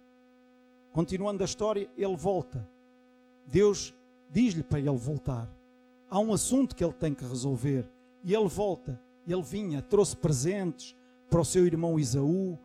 continuando 0.93 1.43
a 1.43 1.47
história, 1.47 1.89
ele 1.97 2.17
volta. 2.17 2.69
Deus 3.47 3.95
diz-lhe 4.31 4.63
para 4.63 4.79
ele 4.79 4.91
voltar. 4.91 5.49
Há 6.09 6.19
um 6.19 6.33
assunto 6.33 6.75
que 6.75 6.85
ele 6.85 6.93
tem 6.93 7.15
que 7.15 7.25
resolver. 7.25 7.89
E 8.23 8.35
ele 8.35 8.49
volta. 8.49 9.01
Ele 9.27 9.43
vinha, 9.43 9.81
trouxe 9.83 10.17
presentes 10.17 10.97
para 11.29 11.41
o 11.41 11.45
seu 11.45 11.65
irmão 11.67 11.99
Isaú, 11.99 12.59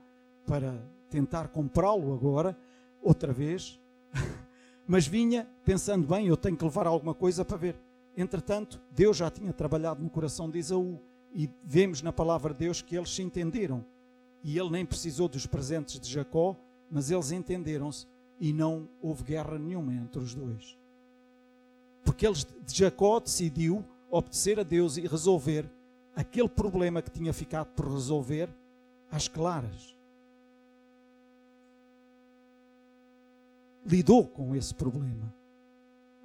para 0.46 0.76
tentar 1.10 1.50
comprá-lo 1.50 2.14
agora, 2.14 2.58
outra 3.02 3.32
vez, 3.32 3.80
mas 4.88 5.06
vinha 5.06 5.48
pensando, 5.64 6.08
bem, 6.08 6.28
eu 6.28 6.36
tenho 6.36 6.58
que 6.58 6.64
levar 6.64 6.88
alguma 6.88 7.14
coisa 7.14 7.46
para 7.46 7.58
ver. 7.58 7.76
Entretanto, 8.18 8.82
Deus 8.92 9.18
já 9.18 9.30
tinha 9.30 9.54
trabalhado 9.54 10.04
no 10.04 10.10
coração 10.10 10.50
de 10.50 10.58
Esaú 10.58 11.00
e 11.34 11.50
vemos 11.64 12.02
na 12.02 12.12
palavra 12.12 12.54
de 12.54 12.60
Deus 12.60 12.82
que 12.82 12.96
eles 12.96 13.14
se 13.14 13.22
entenderam. 13.22 13.86
E 14.44 14.58
ele 14.58 14.70
nem 14.70 14.86
precisou 14.86 15.28
dos 15.28 15.46
presentes 15.46 16.00
de 16.00 16.10
Jacó, 16.10 16.56
mas 16.90 17.12
eles 17.12 17.32
entenderam-se 17.32 18.08
e 18.40 18.54
não 18.54 18.88
houve 19.02 19.24
guerra 19.24 19.58
nenhuma 19.58 19.94
entre 19.94 20.20
os 20.20 20.34
dois. 20.34 20.78
Porque 22.04 22.26
eles, 22.26 22.46
Jacó 22.68 23.20
decidiu 23.20 23.84
obedecer 24.10 24.60
a 24.60 24.64
Deus 24.64 24.98
e 24.98 25.08
resolver 25.08 25.70
aquele 26.16 26.50
problema 26.50 27.02
que 27.02 27.10
tinha 27.10 27.34
ficado 27.34 27.68
por 27.68 27.92
resolver 27.92 28.50
às 29.12 29.28
claras. 29.28 29.96
lidou 33.86 34.28
com 34.28 34.56
esse 34.56 34.74
problema, 34.74 35.34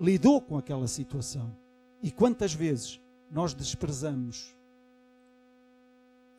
lidou 0.01 0.41
com 0.41 0.57
aquela 0.57 0.89
situação. 0.89 1.55
E 2.03 2.11
quantas 2.11 2.55
vezes 2.55 2.99
nós 3.31 3.53
desprezamos 3.53 4.57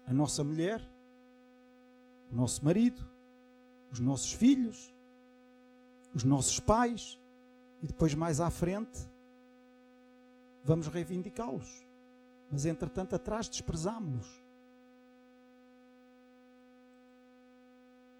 a 0.07 0.13
nossa 0.13 0.43
mulher, 0.43 0.81
o 2.31 2.35
nosso 2.35 2.65
marido, 2.65 3.07
os 3.91 3.99
nossos 3.99 4.33
filhos, 4.33 4.91
os 6.13 6.23
nossos 6.23 6.59
pais, 6.59 7.19
e 7.81 7.87
depois 7.87 8.13
mais 8.13 8.39
à 8.39 8.49
frente 8.49 8.99
vamos 10.63 10.87
reivindicá-los. 10.87 11.85
Mas 12.51 12.65
entretanto, 12.65 13.15
atrás 13.15 13.47
desprezámos-los. 13.47 14.41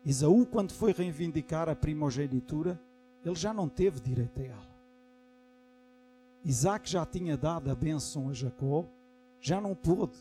Isaú, 0.04 0.46
quando 0.46 0.74
foi 0.74 0.94
reivindicar 0.94 1.70
a 1.70 1.76
primogenitura, 1.76 2.82
ele 3.24 3.36
já 3.36 3.54
não 3.54 3.70
teve 3.70 4.00
direito 4.00 4.42
a 4.42 4.46
ela. 4.46 4.72
Isaac 6.44 6.90
já 6.90 7.06
tinha 7.06 7.38
dado 7.38 7.70
a 7.70 7.76
bênção 7.76 8.30
a 8.30 8.34
Jacó, 8.34 8.86
já 9.40 9.62
não 9.62 9.76
pôde. 9.76 10.18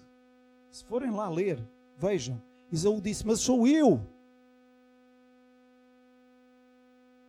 Se 0.70 0.84
forem 0.84 1.10
lá 1.10 1.28
ler, 1.30 1.58
vejam. 1.96 2.40
Isaú 2.70 3.00
disse: 3.00 3.26
Mas 3.26 3.40
sou 3.40 3.66
eu. 3.66 4.00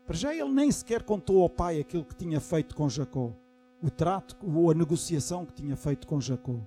Para 0.06 0.16
já 0.16 0.34
ele 0.34 0.50
nem 0.50 0.72
sequer 0.72 1.04
contou 1.04 1.42
ao 1.42 1.50
pai 1.50 1.80
aquilo 1.80 2.04
que 2.04 2.16
tinha 2.16 2.40
feito 2.40 2.76
com 2.76 2.90
Jacó, 2.90 3.32
o 3.82 3.90
trato 3.90 4.36
ou 4.42 4.72
a 4.72 4.74
negociação 4.74 5.46
que 5.46 5.54
tinha 5.54 5.76
feito 5.76 6.08
com 6.08 6.20
Jacó. 6.20 6.60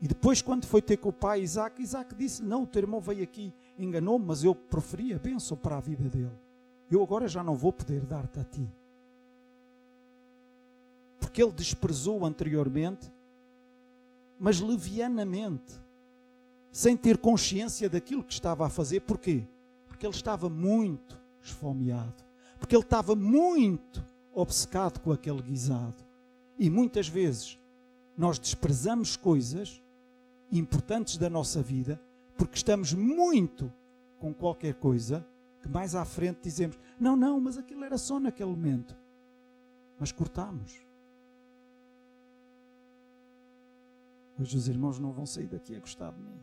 E 0.00 0.08
depois, 0.08 0.40
quando 0.40 0.66
foi 0.66 0.80
ter 0.80 0.96
com 0.96 1.10
o 1.10 1.12
pai 1.12 1.42
Isaac, 1.42 1.80
Isaac 1.82 2.14
disse: 2.14 2.42
Não, 2.42 2.62
o 2.62 2.66
teu 2.66 2.82
irmão 2.82 3.00
veio 3.00 3.22
aqui, 3.22 3.52
enganou-me, 3.78 4.24
mas 4.24 4.44
eu 4.44 4.54
preferi 4.54 5.12
a 5.12 5.18
bênção 5.18 5.56
para 5.56 5.76
a 5.76 5.80
vida 5.80 6.08
dele 6.08 6.30
eu 6.90 7.02
agora 7.02 7.28
já 7.28 7.44
não 7.44 7.54
vou 7.54 7.72
poder 7.72 8.04
dar-te 8.04 8.40
a 8.40 8.44
ti. 8.44 8.68
Porque 11.20 11.40
ele 11.40 11.52
desprezou 11.52 12.24
anteriormente, 12.24 13.10
mas 14.38 14.60
levianamente, 14.60 15.80
sem 16.72 16.96
ter 16.96 17.18
consciência 17.18 17.88
daquilo 17.88 18.24
que 18.24 18.32
estava 18.32 18.66
a 18.66 18.70
fazer. 18.70 19.00
Porquê? 19.00 19.46
Porque 19.86 20.04
ele 20.04 20.14
estava 20.14 20.48
muito 20.48 21.20
esfomeado, 21.42 22.24
porque 22.58 22.74
ele 22.74 22.82
estava 22.82 23.14
muito 23.14 24.04
obcecado 24.32 25.00
com 25.00 25.12
aquele 25.12 25.42
guisado. 25.42 26.04
E 26.58 26.68
muitas 26.68 27.08
vezes 27.08 27.58
nós 28.16 28.38
desprezamos 28.38 29.16
coisas 29.16 29.82
importantes 30.52 31.16
da 31.16 31.30
nossa 31.30 31.62
vida 31.62 32.00
porque 32.36 32.56
estamos 32.56 32.92
muito 32.92 33.72
com 34.18 34.32
qualquer 34.32 34.74
coisa 34.74 35.26
que 35.62 35.68
mais 35.68 35.94
à 35.94 36.04
frente 36.04 36.40
dizemos: 36.42 36.78
não, 36.98 37.16
não, 37.16 37.40
mas 37.40 37.58
aquilo 37.58 37.84
era 37.84 37.98
só 37.98 38.18
naquele 38.18 38.50
momento. 38.50 38.96
Mas 39.98 40.10
cortamos. 40.12 40.80
Hoje 44.38 44.56
os 44.56 44.68
irmãos 44.68 44.98
não 44.98 45.12
vão 45.12 45.26
sair 45.26 45.48
daqui 45.48 45.76
a 45.76 45.80
gostar 45.80 46.12
de 46.12 46.20
mim. 46.22 46.40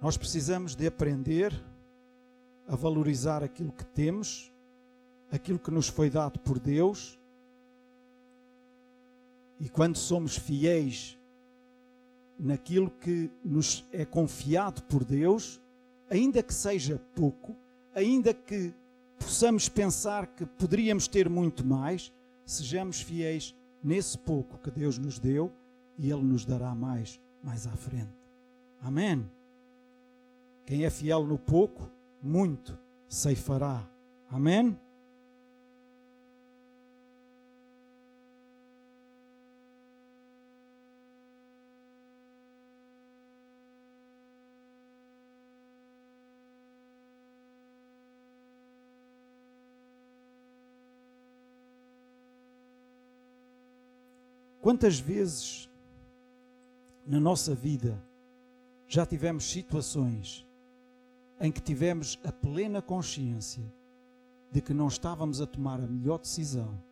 Nós 0.00 0.16
precisamos 0.16 0.76
de 0.76 0.86
aprender 0.86 1.52
a 2.68 2.76
valorizar 2.76 3.42
aquilo 3.42 3.72
que 3.72 3.84
temos, 3.84 4.52
aquilo 5.30 5.58
que 5.58 5.70
nos 5.70 5.88
foi 5.88 6.08
dado 6.08 6.38
por 6.38 6.58
Deus. 6.58 7.18
E 9.58 9.68
quando 9.68 9.96
somos 9.96 10.36
fiéis 10.36 11.18
naquilo 12.38 12.90
que 12.90 13.30
nos 13.44 13.84
é 13.92 14.04
confiado 14.04 14.82
por 14.82 15.04
Deus, 15.04 15.60
ainda 16.08 16.42
que 16.42 16.54
seja 16.54 17.00
pouco, 17.14 17.56
ainda 17.92 18.32
que 18.32 18.72
possamos 19.18 19.68
pensar 19.68 20.28
que 20.28 20.46
poderíamos 20.46 21.08
ter 21.08 21.28
muito 21.28 21.66
mais, 21.66 22.12
sejamos 22.44 23.00
fiéis 23.00 23.52
nesse 23.82 24.16
pouco 24.16 24.58
que 24.58 24.70
Deus 24.70 24.96
nos 24.96 25.18
deu 25.18 25.52
e 25.98 26.10
Ele 26.10 26.22
nos 26.22 26.44
dará 26.44 26.74
mais 26.74 27.20
mais 27.42 27.66
à 27.66 27.72
frente. 27.72 28.12
Amém. 28.80 29.37
Quem 30.68 30.84
é 30.84 30.90
fiel 30.90 31.24
no 31.24 31.38
pouco, 31.38 31.90
muito 32.22 32.78
ceifará. 33.08 33.88
Amém? 34.30 34.78
Quantas 54.60 54.98
vezes 54.98 55.66
na 57.06 57.18
nossa 57.18 57.54
vida 57.54 57.98
já 58.86 59.06
tivemos 59.06 59.50
situações 59.50 60.46
em 61.40 61.52
que 61.52 61.60
tivemos 61.60 62.18
a 62.24 62.32
plena 62.32 62.82
consciência 62.82 63.64
de 64.50 64.60
que 64.60 64.74
não 64.74 64.88
estávamos 64.88 65.40
a 65.40 65.46
tomar 65.46 65.80
a 65.80 65.86
melhor 65.86 66.18
decisão 66.18 66.82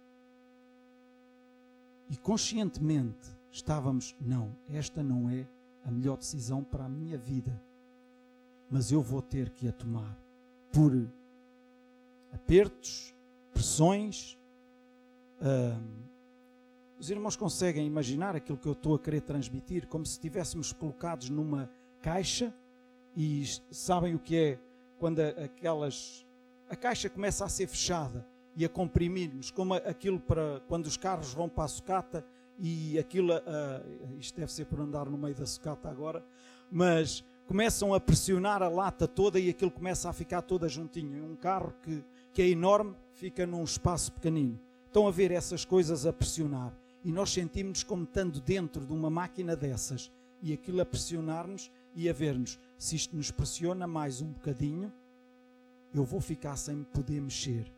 e 2.08 2.16
conscientemente 2.16 3.36
estávamos, 3.50 4.14
não, 4.20 4.56
esta 4.68 5.02
não 5.02 5.28
é 5.28 5.46
a 5.84 5.90
melhor 5.90 6.16
decisão 6.16 6.62
para 6.62 6.84
a 6.84 6.88
minha 6.88 7.18
vida, 7.18 7.60
mas 8.70 8.92
eu 8.92 9.02
vou 9.02 9.22
ter 9.22 9.50
que 9.50 9.68
a 9.68 9.72
tomar 9.72 10.16
por 10.72 10.92
apertos, 12.32 13.14
pressões. 13.52 14.38
Hum, 15.40 16.02
os 16.98 17.10
irmãos 17.10 17.36
conseguem 17.36 17.86
imaginar 17.86 18.36
aquilo 18.36 18.58
que 18.58 18.66
eu 18.66 18.72
estou 18.72 18.94
a 18.94 18.98
querer 18.98 19.20
transmitir, 19.20 19.86
como 19.86 20.04
se 20.04 20.12
estivéssemos 20.12 20.72
colocados 20.72 21.28
numa 21.28 21.70
caixa 22.00 22.54
e 23.16 23.44
sabem 23.70 24.14
o 24.14 24.18
que 24.18 24.36
é 24.36 24.58
quando 24.98 25.20
aquelas 25.20 26.26
a 26.68 26.76
caixa 26.76 27.08
começa 27.08 27.44
a 27.44 27.48
ser 27.48 27.66
fechada 27.66 28.26
e 28.56 28.64
a 28.64 28.68
comprimir-nos, 28.68 29.50
como 29.50 29.74
aquilo 29.74 30.18
para 30.18 30.60
quando 30.66 30.86
os 30.86 30.96
carros 30.96 31.32
vão 31.32 31.48
para 31.48 31.64
a 31.64 31.68
sucata 31.68 32.26
e 32.58 32.98
aquilo, 32.98 33.34
uh, 33.34 34.18
isto 34.18 34.38
deve 34.38 34.52
ser 34.52 34.64
por 34.64 34.80
andar 34.80 35.06
no 35.06 35.18
meio 35.18 35.34
da 35.34 35.46
sucata 35.46 35.88
agora, 35.88 36.24
mas 36.70 37.22
começam 37.46 37.94
a 37.94 38.00
pressionar 38.00 38.62
a 38.62 38.68
lata 38.68 39.06
toda 39.06 39.38
e 39.38 39.50
aquilo 39.50 39.70
começa 39.70 40.08
a 40.08 40.12
ficar 40.12 40.42
toda 40.42 40.68
juntinho. 40.68 41.24
Um 41.24 41.36
carro 41.36 41.74
que, 41.82 42.02
que 42.32 42.42
é 42.42 42.48
enorme 42.48 42.96
fica 43.12 43.46
num 43.46 43.62
espaço 43.62 44.10
pequenino. 44.12 44.58
Estão 44.86 45.06
a 45.06 45.10
ver 45.10 45.30
essas 45.30 45.64
coisas 45.64 46.06
a 46.06 46.12
pressionar 46.12 46.74
e 47.04 47.12
nós 47.12 47.30
sentimos 47.30 47.84
como 47.84 48.04
estando 48.04 48.40
dentro 48.40 48.84
de 48.84 48.92
uma 48.92 49.10
máquina 49.10 49.54
dessas 49.54 50.10
e 50.42 50.52
aquilo 50.52 50.80
a 50.80 50.86
pressionar-nos 50.86 51.70
e 51.96 52.08
a 52.10 52.12
ver-nos. 52.12 52.60
Se 52.78 52.94
isto 52.94 53.16
nos 53.16 53.30
pressiona 53.30 53.86
mais 53.86 54.20
um 54.20 54.30
bocadinho, 54.30 54.92
eu 55.92 56.04
vou 56.04 56.20
ficar 56.20 56.56
sem 56.56 56.84
poder 56.84 57.20
mexer. 57.20 57.72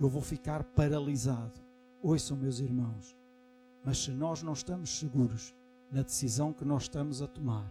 Eu 0.00 0.08
vou 0.08 0.22
ficar 0.22 0.64
paralisado. 0.64 1.60
Ouçam, 2.02 2.36
meus 2.36 2.58
irmãos, 2.58 3.14
mas 3.84 3.98
se 3.98 4.10
nós 4.10 4.42
não 4.42 4.54
estamos 4.54 4.98
seguros 4.98 5.54
na 5.92 6.00
decisão 6.02 6.52
que 6.52 6.64
nós 6.64 6.84
estamos 6.84 7.20
a 7.20 7.26
tomar, 7.26 7.70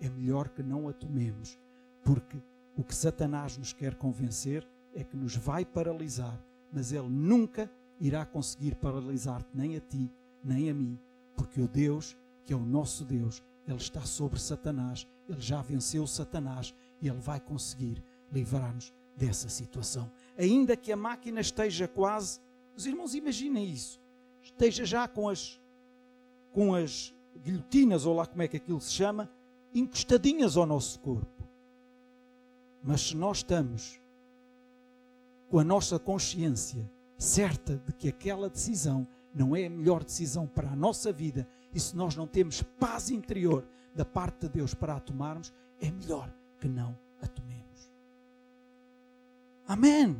é 0.00 0.08
melhor 0.08 0.48
que 0.48 0.62
não 0.62 0.88
a 0.88 0.92
tomemos, 0.92 1.56
porque 2.02 2.42
o 2.76 2.82
que 2.82 2.94
Satanás 2.94 3.56
nos 3.56 3.72
quer 3.72 3.94
convencer 3.94 4.66
é 4.94 5.04
que 5.04 5.16
nos 5.16 5.36
vai 5.36 5.64
paralisar, 5.64 6.42
mas 6.72 6.90
ele 6.90 7.08
nunca 7.08 7.70
irá 8.00 8.24
conseguir 8.24 8.74
paralisar-te, 8.74 9.50
nem 9.54 9.76
a 9.76 9.80
ti, 9.80 10.10
nem 10.42 10.70
a 10.70 10.74
mim, 10.74 10.98
porque 11.36 11.60
o 11.60 11.68
Deus, 11.68 12.16
que 12.44 12.52
é 12.52 12.56
o 12.56 12.64
nosso 12.64 13.04
Deus, 13.04 13.42
ele 13.70 13.80
está 13.80 14.02
sobre 14.02 14.38
Satanás, 14.38 15.06
ele 15.28 15.40
já 15.40 15.62
venceu 15.62 16.06
Satanás 16.06 16.74
e 17.00 17.08
ele 17.08 17.18
vai 17.18 17.40
conseguir 17.40 18.02
livrar-nos 18.32 18.92
dessa 19.16 19.48
situação. 19.48 20.10
Ainda 20.38 20.76
que 20.76 20.92
a 20.92 20.96
máquina 20.96 21.40
esteja 21.40 21.86
quase, 21.86 22.40
os 22.76 22.86
irmãos 22.86 23.14
imaginem 23.14 23.68
isso, 23.68 24.00
esteja 24.42 24.84
já 24.84 25.06
com 25.06 25.28
as 25.28 25.60
com 26.52 26.74
as 26.74 27.14
guilhotinas 27.44 28.04
ou 28.04 28.14
lá 28.14 28.26
como 28.26 28.42
é 28.42 28.48
que 28.48 28.56
aquilo 28.56 28.80
se 28.80 28.92
chama, 28.92 29.30
encostadinhas 29.72 30.56
ao 30.56 30.66
nosso 30.66 30.98
corpo. 30.98 31.48
Mas 32.82 33.02
se 33.02 33.16
nós 33.16 33.38
estamos 33.38 34.00
com 35.48 35.58
a 35.58 35.64
nossa 35.64 35.98
consciência 35.98 36.90
certa 37.16 37.76
de 37.76 37.92
que 37.92 38.08
aquela 38.08 38.48
decisão 38.48 39.06
não 39.34 39.54
é 39.54 39.66
a 39.66 39.70
melhor 39.70 40.02
decisão 40.02 40.46
para 40.46 40.70
a 40.70 40.76
nossa 40.76 41.12
vida 41.12 41.46
e 41.72 41.80
se 41.80 41.96
nós 41.96 42.16
não 42.16 42.26
temos 42.26 42.62
paz 42.62 43.10
interior 43.10 43.66
da 43.94 44.04
parte 44.04 44.46
de 44.46 44.48
Deus 44.48 44.74
para 44.74 44.96
a 44.96 45.00
tomarmos, 45.00 45.52
é 45.80 45.90
melhor 45.90 46.32
que 46.58 46.68
não 46.68 46.98
a 47.22 47.26
tomemos. 47.26 47.90
Amém. 49.66 50.16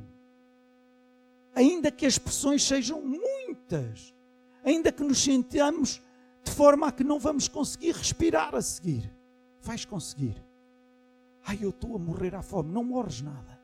Ainda 1.55 1.91
que 1.91 2.07
as 2.07 2.19
pressões 2.19 2.63
sejam 2.63 3.03
muitas, 3.03 4.15
ainda 4.65 4.93
que 4.93 5.03
nos 5.03 5.23
sentamos 5.23 6.01
de 6.45 6.51
forma 6.53 6.89
a 6.89 6.93
que 6.93 7.05
não 7.05 7.19
vamos 7.19 7.49
conseguir 7.49 7.93
respirar 7.93 8.55
a 8.55 8.63
seguir, 8.63 9.13
vais 9.61 9.85
conseguir. 9.85 10.43
Ai, 11.45 11.59
eu 11.61 11.71
estou 11.71 11.97
a 11.97 11.99
morrer 11.99 12.35
à 12.35 12.43
fome. 12.43 12.73
Não 12.73 12.85
morres 12.85 13.21
nada. 13.21 13.61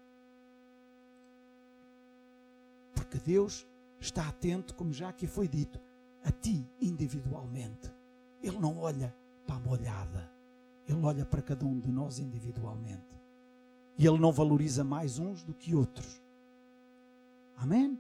Porque 2.95 3.19
Deus 3.19 3.67
está 4.01 4.29
atento, 4.29 4.75
como 4.75 4.93
já 4.93 5.09
aqui 5.09 5.27
foi 5.27 5.47
dito, 5.47 5.81
a 6.27 6.31
ti 6.33 6.69
individualmente. 6.81 7.91
Ele 8.43 8.59
não 8.59 8.79
olha 8.79 9.15
para 9.47 9.57
a 9.57 9.61
molhada. 9.61 10.31
Ele 10.89 11.01
olha 11.03 11.25
para 11.25 11.41
cada 11.41 11.65
um 11.65 11.79
de 11.79 11.91
nós 11.91 12.19
individualmente. 12.19 13.17
E 13.97 14.07
ele 14.07 14.19
não 14.19 14.33
valoriza 14.33 14.85
mais 14.85 15.19
uns 15.19 15.43
do 15.43 15.55
que 15.55 15.75
outros. 15.75 16.21
Amém? 17.57 17.99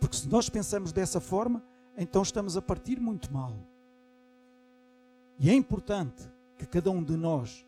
Porque 0.00 0.16
se 0.16 0.28
nós 0.28 0.48
pensamos 0.48 0.92
dessa 0.92 1.20
forma, 1.20 1.62
então 1.96 2.22
estamos 2.22 2.56
a 2.56 2.62
partir 2.62 2.98
muito 2.98 3.32
mal. 3.32 3.54
E 5.38 5.50
é 5.50 5.54
importante 5.54 6.28
que 6.58 6.66
cada 6.66 6.90
um 6.90 7.02
de 7.02 7.16
nós 7.16 7.64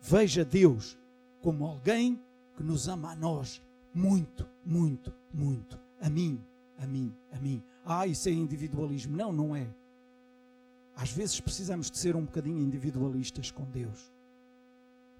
veja 0.00 0.44
Deus 0.44 0.96
como 1.40 1.64
alguém 1.64 2.20
que 2.56 2.62
nos 2.62 2.88
ama 2.88 3.12
a 3.12 3.16
nós 3.16 3.60
muito, 3.92 4.46
muito, 4.64 5.12
muito. 5.32 5.78
A 6.00 6.10
mim, 6.10 6.40
a 6.78 6.86
mim, 6.86 7.14
a 7.32 7.38
mim. 7.38 7.62
Ah, 7.86 8.06
isso 8.06 8.28
é 8.28 8.32
individualismo. 8.32 9.16
Não, 9.16 9.32
não 9.32 9.54
é. 9.54 9.66
Às 10.96 11.12
vezes 11.12 11.40
precisamos 11.40 11.90
de 11.90 11.98
ser 11.98 12.16
um 12.16 12.24
bocadinho 12.24 12.58
individualistas 12.58 13.50
com 13.50 13.64
Deus 13.64 14.12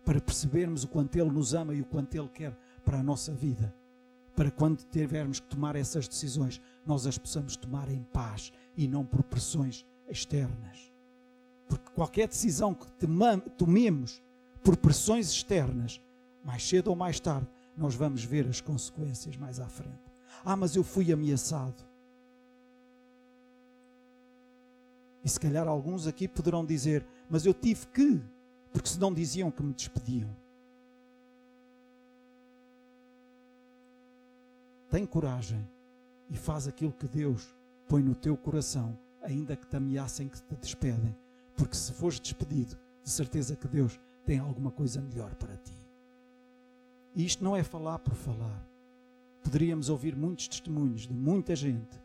para 0.04 0.20
percebermos 0.20 0.84
o 0.84 0.88
quanto 0.88 1.16
Ele 1.16 1.30
nos 1.30 1.52
ama 1.52 1.74
e 1.74 1.80
o 1.80 1.84
quanto 1.84 2.14
Ele 2.14 2.28
quer 2.28 2.56
para 2.84 2.98
a 3.00 3.02
nossa 3.02 3.32
vida. 3.32 3.74
Para 4.34 4.50
quando 4.50 4.84
tivermos 4.84 5.40
que 5.40 5.48
tomar 5.48 5.74
essas 5.74 6.06
decisões, 6.06 6.60
nós 6.86 7.06
as 7.06 7.18
possamos 7.18 7.56
tomar 7.56 7.90
em 7.90 8.02
paz 8.12 8.52
e 8.76 8.86
não 8.86 9.04
por 9.04 9.22
pressões 9.24 9.84
externas. 10.08 10.92
Porque 11.68 11.90
qualquer 11.90 12.28
decisão 12.28 12.72
que 12.72 12.86
tomemos 13.56 14.22
por 14.62 14.76
pressões 14.76 15.30
externas, 15.30 16.00
mais 16.44 16.66
cedo 16.66 16.88
ou 16.88 16.96
mais 16.96 17.18
tarde, 17.18 17.48
nós 17.76 17.94
vamos 17.94 18.24
ver 18.24 18.46
as 18.46 18.60
consequências 18.60 19.36
mais 19.36 19.58
à 19.58 19.66
frente. 19.66 20.12
Ah, 20.44 20.56
mas 20.56 20.76
eu 20.76 20.84
fui 20.84 21.12
ameaçado. 21.12 21.84
E 25.26 25.28
se 25.28 25.40
calhar 25.40 25.66
alguns 25.66 26.06
aqui 26.06 26.28
poderão 26.28 26.64
dizer: 26.64 27.04
Mas 27.28 27.44
eu 27.44 27.52
tive 27.52 27.84
que, 27.88 28.22
porque 28.72 28.88
senão 28.88 29.12
diziam 29.12 29.50
que 29.50 29.60
me 29.60 29.72
despediam. 29.72 30.30
Tem 34.88 35.04
coragem 35.04 35.68
e 36.30 36.36
faz 36.36 36.68
aquilo 36.68 36.92
que 36.92 37.08
Deus 37.08 37.52
põe 37.88 38.04
no 38.04 38.14
teu 38.14 38.36
coração, 38.36 38.96
ainda 39.20 39.56
que 39.56 39.66
te 39.66 39.76
ameacem 39.76 40.28
que 40.28 40.40
te 40.40 40.54
despedem, 40.54 41.12
porque 41.56 41.74
se 41.74 41.92
fores 41.92 42.20
despedido, 42.20 42.78
de 43.02 43.10
certeza 43.10 43.56
que 43.56 43.66
Deus 43.66 43.98
tem 44.24 44.38
alguma 44.38 44.70
coisa 44.70 45.00
melhor 45.00 45.34
para 45.34 45.56
ti. 45.56 45.74
E 47.16 47.26
isto 47.26 47.42
não 47.42 47.56
é 47.56 47.64
falar 47.64 47.98
por 47.98 48.14
falar. 48.14 48.64
Poderíamos 49.42 49.88
ouvir 49.88 50.14
muitos 50.14 50.46
testemunhos 50.46 51.00
de 51.00 51.12
muita 51.12 51.56
gente 51.56 52.00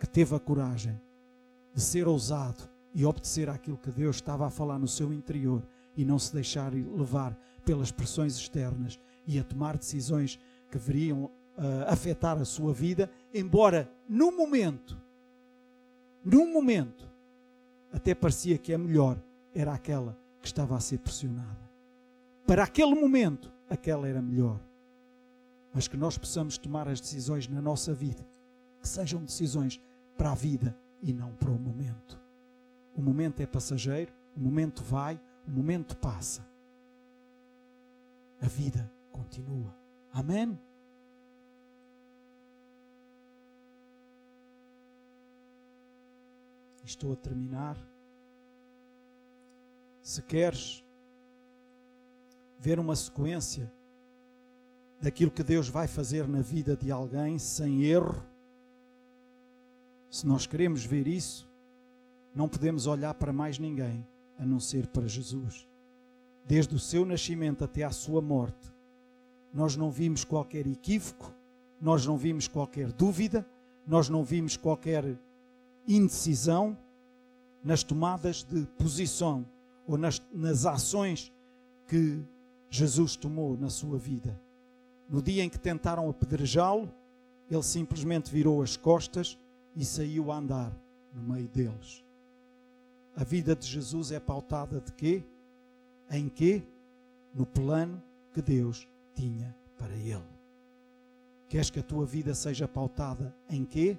que 0.00 0.06
teve 0.06 0.34
a 0.34 0.40
coragem 0.40 0.98
de 1.74 1.80
ser 1.80 2.06
ousado 2.06 2.68
e 2.94 3.04
obedecer 3.04 3.48
àquilo 3.48 3.78
que 3.78 3.90
Deus 3.90 4.16
estava 4.16 4.46
a 4.46 4.50
falar 4.50 4.78
no 4.78 4.88
seu 4.88 5.12
interior 5.12 5.62
e 5.96 6.04
não 6.04 6.18
se 6.18 6.32
deixar 6.32 6.72
levar 6.72 7.36
pelas 7.64 7.90
pressões 7.90 8.36
externas 8.36 8.98
e 9.26 9.38
a 9.38 9.44
tomar 9.44 9.76
decisões 9.76 10.38
que 10.70 10.78
veriam 10.78 11.24
uh, 11.24 11.30
afetar 11.86 12.38
a 12.38 12.44
sua 12.44 12.72
vida, 12.72 13.10
embora 13.32 13.90
no 14.08 14.32
momento, 14.32 15.00
num 16.24 16.52
momento, 16.52 17.10
até 17.92 18.14
parecia 18.14 18.56
que 18.56 18.72
a 18.72 18.78
melhor 18.78 19.22
era 19.54 19.72
aquela 19.72 20.16
que 20.40 20.46
estava 20.46 20.76
a 20.76 20.80
ser 20.80 20.98
pressionada. 20.98 21.70
Para 22.46 22.64
aquele 22.64 22.94
momento, 22.94 23.52
aquela 23.68 24.08
era 24.08 24.20
melhor. 24.20 24.60
Mas 25.74 25.88
que 25.88 25.96
nós 25.96 26.18
possamos 26.18 26.58
tomar 26.58 26.88
as 26.88 27.00
decisões 27.00 27.48
na 27.48 27.60
nossa 27.60 27.94
vida, 27.94 28.26
que 28.80 28.88
sejam 28.88 29.22
decisões 29.22 29.80
para 30.16 30.32
a 30.32 30.34
vida 30.34 30.76
e 31.02 31.12
não 31.12 31.34
para 31.34 31.50
o 31.50 31.58
momento. 31.58 32.20
O 32.94 33.02
momento 33.02 33.40
é 33.40 33.46
passageiro, 33.46 34.12
o 34.36 34.40
momento 34.40 34.82
vai, 34.82 35.20
o 35.46 35.50
momento 35.50 35.96
passa. 35.96 36.46
A 38.40 38.46
vida 38.46 38.90
continua. 39.10 39.74
Amém? 40.12 40.58
Estou 46.84 47.12
a 47.12 47.16
terminar. 47.16 47.76
Se 50.02 50.20
queres 50.22 50.84
ver 52.58 52.78
uma 52.78 52.94
sequência 52.94 53.72
daquilo 55.00 55.30
que 55.30 55.42
Deus 55.42 55.68
vai 55.68 55.88
fazer 55.88 56.28
na 56.28 56.40
vida 56.40 56.76
de 56.76 56.90
alguém 56.90 57.38
sem 57.38 57.84
erro, 57.84 58.22
se 60.12 60.26
nós 60.26 60.46
queremos 60.46 60.84
ver 60.84 61.06
isso, 61.06 61.48
não 62.34 62.46
podemos 62.46 62.86
olhar 62.86 63.14
para 63.14 63.32
mais 63.32 63.58
ninguém 63.58 64.06
a 64.38 64.44
não 64.44 64.60
ser 64.60 64.86
para 64.86 65.08
Jesus. 65.08 65.66
Desde 66.46 66.74
o 66.74 66.78
seu 66.78 67.06
nascimento 67.06 67.64
até 67.64 67.82
à 67.82 67.90
sua 67.90 68.20
morte, 68.20 68.70
nós 69.54 69.74
não 69.74 69.90
vimos 69.90 70.22
qualquer 70.22 70.66
equívoco, 70.66 71.32
nós 71.80 72.04
não 72.04 72.18
vimos 72.18 72.46
qualquer 72.46 72.92
dúvida, 72.92 73.46
nós 73.86 74.10
não 74.10 74.22
vimos 74.22 74.54
qualquer 74.54 75.18
indecisão 75.88 76.76
nas 77.64 77.82
tomadas 77.82 78.42
de 78.42 78.66
posição 78.76 79.46
ou 79.86 79.96
nas, 79.96 80.20
nas 80.30 80.66
ações 80.66 81.32
que 81.88 82.22
Jesus 82.68 83.16
tomou 83.16 83.56
na 83.56 83.70
sua 83.70 83.96
vida. 83.96 84.38
No 85.08 85.22
dia 85.22 85.42
em 85.42 85.48
que 85.48 85.58
tentaram 85.58 86.10
apedrejá-lo, 86.10 86.92
ele 87.50 87.62
simplesmente 87.62 88.30
virou 88.30 88.60
as 88.60 88.76
costas 88.76 89.38
e 89.74 89.84
saiu 89.84 90.30
a 90.30 90.36
andar 90.36 90.72
no 91.12 91.22
meio 91.22 91.48
deles. 91.48 92.04
A 93.14 93.24
vida 93.24 93.54
de 93.54 93.66
Jesus 93.66 94.10
é 94.10 94.18
pautada 94.18 94.80
de 94.80 94.92
quê? 94.92 95.22
Em 96.10 96.28
quê? 96.28 96.62
No 97.34 97.44
plano 97.44 98.02
que 98.32 98.40
Deus 98.40 98.88
tinha 99.14 99.54
para 99.78 99.94
ele. 99.94 100.22
Queres 101.48 101.68
que 101.68 101.80
a 101.80 101.82
tua 101.82 102.06
vida 102.06 102.34
seja 102.34 102.66
pautada 102.66 103.34
em 103.48 103.64
quê? 103.64 103.98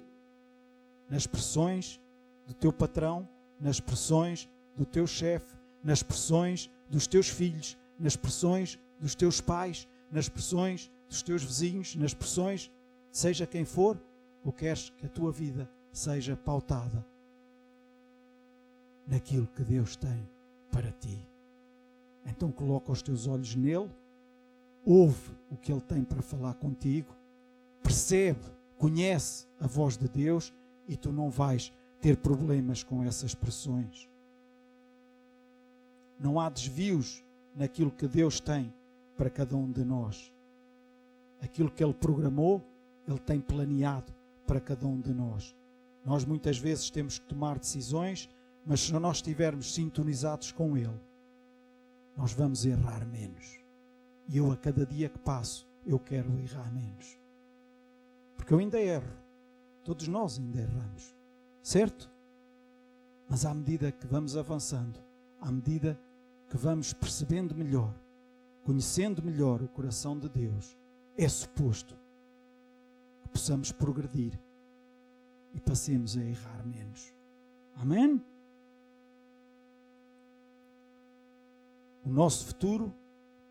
Nas 1.08 1.26
pressões 1.26 2.00
do 2.46 2.54
teu 2.54 2.72
patrão, 2.72 3.28
nas 3.60 3.78
pressões 3.78 4.48
do 4.76 4.84
teu 4.84 5.06
chefe, 5.06 5.54
nas 5.82 6.02
pressões 6.02 6.68
dos 6.88 7.06
teus 7.06 7.28
filhos, 7.28 7.78
nas 7.98 8.16
pressões 8.16 8.78
dos 9.00 9.14
teus 9.14 9.40
pais, 9.40 9.86
nas 10.10 10.28
pressões 10.28 10.90
dos 11.08 11.22
teus 11.22 11.42
vizinhos, 11.42 11.94
nas 11.94 12.12
pressões, 12.12 12.70
seja 13.12 13.46
quem 13.46 13.64
for, 13.64 14.00
ou 14.44 14.52
queres 14.52 14.90
que 14.90 15.06
a 15.06 15.08
tua 15.08 15.32
vida 15.32 15.68
seja 15.90 16.36
pautada 16.36 17.04
naquilo 19.06 19.46
que 19.46 19.62
Deus 19.62 19.96
tem 19.96 20.28
para 20.70 20.90
ti. 20.92 21.18
Então 22.26 22.52
coloca 22.52 22.92
os 22.92 23.02
teus 23.02 23.26
olhos 23.26 23.54
nele, 23.54 23.90
ouve 24.84 25.30
o 25.50 25.56
que 25.56 25.72
ele 25.72 25.80
tem 25.80 26.04
para 26.04 26.22
falar 26.22 26.54
contigo, 26.54 27.14
percebe, 27.82 28.40
conhece 28.78 29.46
a 29.60 29.66
voz 29.66 29.96
de 29.96 30.08
Deus 30.08 30.52
e 30.86 30.96
tu 30.96 31.12
não 31.12 31.30
vais 31.30 31.72
ter 32.00 32.16
problemas 32.16 32.82
com 32.82 33.02
essas 33.02 33.34
pressões. 33.34 34.08
Não 36.18 36.38
há 36.38 36.48
desvios 36.48 37.22
naquilo 37.54 37.90
que 37.90 38.06
Deus 38.06 38.40
tem 38.40 38.72
para 39.16 39.30
cada 39.30 39.56
um 39.56 39.70
de 39.70 39.84
nós. 39.84 40.32
Aquilo 41.40 41.70
que 41.70 41.84
Ele 41.84 41.94
programou, 41.94 42.62
Ele 43.06 43.18
tem 43.18 43.40
planeado 43.40 44.12
para 44.46 44.60
cada 44.60 44.86
um 44.86 45.00
de 45.00 45.12
nós. 45.12 45.54
Nós 46.04 46.24
muitas 46.24 46.58
vezes 46.58 46.90
temos 46.90 47.18
que 47.18 47.26
tomar 47.26 47.58
decisões, 47.58 48.28
mas 48.64 48.80
se 48.80 48.92
nós 48.92 49.16
estivermos 49.16 49.74
sintonizados 49.74 50.52
com 50.52 50.76
Ele, 50.76 51.00
nós 52.16 52.32
vamos 52.32 52.64
errar 52.64 53.06
menos. 53.06 53.58
E 54.28 54.36
eu, 54.36 54.50
a 54.52 54.56
cada 54.56 54.86
dia 54.86 55.08
que 55.08 55.18
passo, 55.18 55.68
eu 55.86 55.98
quero 55.98 56.30
errar 56.40 56.72
menos. 56.72 57.18
Porque 58.36 58.52
eu 58.52 58.58
ainda 58.58 58.80
erro. 58.80 59.12
Todos 59.82 60.08
nós 60.08 60.38
ainda 60.38 60.60
erramos. 60.60 61.14
Certo? 61.62 62.10
Mas 63.28 63.44
à 63.44 63.54
medida 63.54 63.92
que 63.92 64.06
vamos 64.06 64.36
avançando, 64.36 64.98
à 65.40 65.50
medida 65.50 65.98
que 66.48 66.56
vamos 66.56 66.92
percebendo 66.92 67.54
melhor, 67.54 67.94
conhecendo 68.64 69.22
melhor 69.22 69.62
o 69.62 69.68
coração 69.68 70.18
de 70.18 70.28
Deus, 70.28 70.76
é 71.16 71.28
suposto 71.28 71.96
possamos 73.34 73.72
progredir 73.72 74.38
e 75.52 75.60
passemos 75.60 76.16
a 76.16 76.22
errar 76.22 76.64
menos. 76.64 77.12
Amém? 77.74 78.24
O 82.04 82.08
nosso 82.08 82.46
futuro 82.46 82.94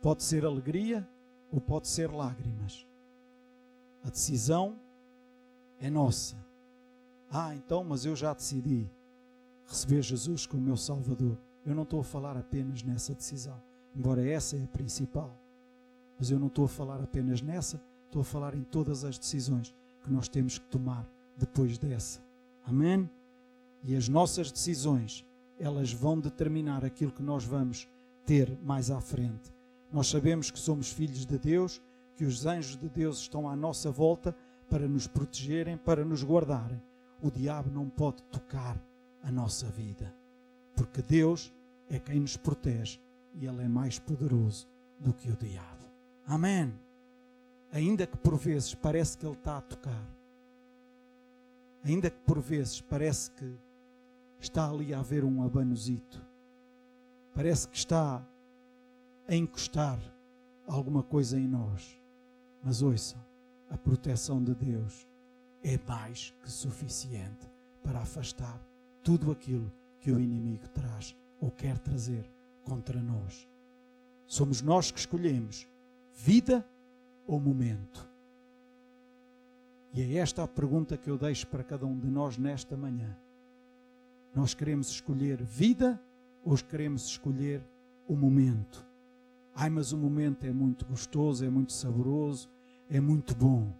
pode 0.01 0.23
ser 0.23 0.45
alegria 0.45 1.07
ou 1.51 1.59
pode 1.59 1.89
ser 1.89 2.09
lágrimas. 2.09 2.87
A 4.03 4.09
decisão 4.09 4.79
é 5.79 5.89
nossa. 5.89 6.35
Ah, 7.29 7.53
então, 7.53 7.83
mas 7.83 8.05
eu 8.05 8.15
já 8.15 8.33
decidi 8.33 8.89
receber 9.67 10.01
Jesus 10.01 10.45
como 10.45 10.63
meu 10.63 10.77
Salvador. 10.77 11.37
Eu 11.65 11.75
não 11.75 11.83
estou 11.83 11.99
a 11.99 12.03
falar 12.03 12.37
apenas 12.37 12.83
nessa 12.83 13.13
decisão, 13.13 13.61
embora 13.95 14.25
essa 14.25 14.55
é 14.55 14.63
a 14.63 14.67
principal. 14.67 15.37
Mas 16.17 16.29
eu 16.31 16.39
não 16.39 16.47
estou 16.47 16.65
a 16.65 16.69
falar 16.69 17.01
apenas 17.01 17.41
nessa, 17.41 17.81
estou 18.13 18.21
a 18.21 18.25
falar 18.25 18.53
em 18.53 18.61
todas 18.61 19.03
as 19.03 19.17
decisões 19.17 19.73
que 20.03 20.11
nós 20.11 20.27
temos 20.27 20.59
que 20.59 20.65
tomar 20.65 21.09
depois 21.35 21.79
dessa. 21.79 22.23
Amém? 22.63 23.09
E 23.83 23.95
as 23.95 24.07
nossas 24.07 24.51
decisões, 24.51 25.25
elas 25.59 25.91
vão 25.91 26.19
determinar 26.19 26.85
aquilo 26.85 27.11
que 27.11 27.23
nós 27.23 27.43
vamos 27.43 27.89
ter 28.23 28.55
mais 28.63 28.91
à 28.91 29.01
frente. 29.01 29.51
Nós 29.91 30.07
sabemos 30.07 30.51
que 30.51 30.59
somos 30.59 30.91
filhos 30.91 31.25
de 31.25 31.39
Deus, 31.39 31.81
que 32.15 32.23
os 32.23 32.45
anjos 32.45 32.77
de 32.77 32.87
Deus 32.87 33.19
estão 33.19 33.49
à 33.49 33.55
nossa 33.55 33.89
volta 33.89 34.35
para 34.69 34.87
nos 34.87 35.07
protegerem, 35.07 35.75
para 35.75 36.05
nos 36.05 36.23
guardarem. 36.23 36.81
O 37.19 37.31
diabo 37.31 37.71
não 37.71 37.89
pode 37.89 38.21
tocar 38.23 38.79
a 39.23 39.31
nossa 39.31 39.65
vida, 39.67 40.13
porque 40.75 41.01
Deus 41.01 41.51
é 41.89 41.97
quem 41.97 42.19
nos 42.19 42.37
protege 42.37 42.99
e 43.33 43.47
Ele 43.47 43.63
é 43.63 43.67
mais 43.67 43.97
poderoso 43.97 44.67
do 44.99 45.13
que 45.13 45.31
o 45.31 45.35
diabo. 45.35 45.85
Amém. 46.27 46.71
Ainda 47.73 48.05
que 48.05 48.15
por 48.17 48.37
vezes 48.37 48.75
parece 48.75 49.17
que 49.17 49.25
Ele 49.25 49.33
está 49.33 49.57
a 49.57 49.61
tocar, 49.61 50.07
ainda 51.83 52.07
que 52.07 52.19
por 52.19 52.39
vezes 52.39 52.79
parece 52.79 53.31
que 53.31 53.57
está 54.39 54.69
ali 54.69 54.93
a 54.93 54.99
haver 54.99 55.25
um 55.25 55.43
abanozito, 55.43 56.23
parece 57.33 57.67
que 57.67 57.75
está 57.75 58.23
a 59.27 59.35
encostar 59.35 59.99
alguma 60.67 61.01
coisa 61.01 61.39
em 61.39 61.47
nós. 61.47 61.99
Mas 62.63 62.83
ouçam, 62.83 63.19
a 63.71 63.77
proteção 63.77 64.43
de 64.43 64.53
Deus 64.53 65.07
é 65.63 65.79
mais 65.87 66.31
que 66.43 66.51
suficiente 66.51 67.49
para 67.83 68.01
afastar 68.01 68.61
tudo 69.01 69.31
aquilo 69.31 69.73
que 69.99 70.11
o 70.11 70.19
inimigo 70.19 70.67
traz 70.69 71.15
ou 71.41 71.49
quer 71.49 71.79
trazer 71.79 72.29
contra 72.63 73.01
nós. 73.01 73.47
Somos 74.27 74.61
nós 74.61 74.91
que 74.91 74.99
escolhemos 74.99 75.67
vida 76.13 76.63
ou 77.25 77.39
momento. 77.39 78.09
E 79.93 80.01
é 80.01 80.15
esta 80.15 80.43
a 80.43 80.47
pergunta 80.47 80.97
que 80.97 81.09
eu 81.09 81.17
deixo 81.17 81.47
para 81.47 81.63
cada 81.63 81.85
um 81.85 81.97
de 81.99 82.09
nós 82.09 82.37
nesta 82.37 82.75
manhã. 82.75 83.15
Nós 84.33 84.53
queremos 84.53 84.89
escolher 84.89 85.43
vida 85.43 86.01
ou 86.43 86.57
queremos 86.57 87.05
escolher 87.05 87.63
o 88.07 88.15
momento? 88.15 88.85
Ai, 89.55 89.69
mas 89.69 89.91
o 89.91 89.97
momento 89.97 90.45
é 90.45 90.51
muito 90.51 90.83
gostoso, 90.85 91.45
é 91.45 91.49
muito 91.49 91.71
saboroso, 91.73 92.49
é 92.89 92.99
muito 92.99 93.35
bom. 93.35 93.71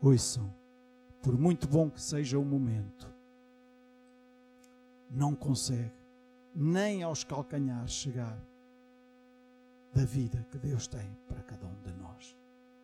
Ouçam, 0.00 0.52
por 1.22 1.38
muito 1.38 1.68
bom 1.68 1.90
que 1.90 2.00
seja 2.00 2.38
o 2.38 2.44
momento, 2.44 3.12
não 5.10 5.34
consegue 5.34 5.92
nem 6.54 7.02
aos 7.02 7.24
calcanhares 7.24 7.92
chegar 7.92 8.38
da 9.94 10.04
vida 10.04 10.44
que 10.50 10.58
Deus 10.58 10.86
tem 10.88 11.16
para 11.28 11.40
cada 11.42 11.66
um 11.66 11.80
de 11.82 11.92
nós. 11.92 12.36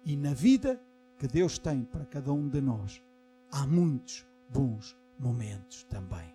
E 0.05 0.17
na 0.17 0.33
vida 0.33 0.81
que 1.19 1.27
Deus 1.27 1.59
tem 1.59 1.83
para 1.83 2.07
cada 2.07 2.33
um 2.33 2.49
de 2.49 2.61
nós, 2.61 3.03
há 3.51 3.67
muitos 3.67 4.25
bons 4.49 4.97
momentos 5.19 5.85
também. 5.85 6.35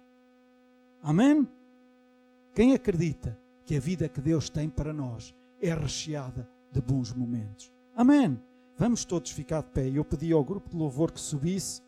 Amém? 1.02 1.48
Quem 2.54 2.74
acredita 2.74 3.40
que 3.66 3.76
a 3.76 3.80
vida 3.80 4.10
que 4.10 4.22
Deus 4.22 4.50
tem 4.50 4.70
para 4.70 4.94
nós 4.94 5.34
é 5.62 5.74
recheada 5.74 6.48
de 6.72 6.82
bons 6.82 7.14
momentos? 7.14 7.72
Amém? 7.96 8.40
Vamos 8.78 9.06
todos 9.06 9.32
ficar 9.32 9.62
de 9.62 9.70
pé. 9.70 9.88
Eu 9.88 10.04
pedi 10.04 10.34
ao 10.34 10.44
grupo 10.44 10.70
de 10.70 10.76
louvor 10.76 11.12
que 11.12 11.22
subisse. 11.22 11.82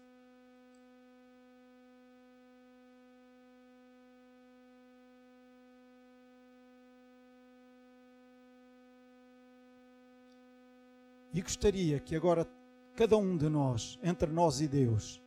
E 11.37 11.41
gostaria 11.43 11.99
que 11.99 12.15
agora 12.15 12.47
cada 12.95 13.15
um 13.15 13.37
de 13.37 13.47
nós, 13.47 13.99
entre 14.01 14.27
nós 14.27 14.59
e 14.59 14.67
Deus, 14.67 15.21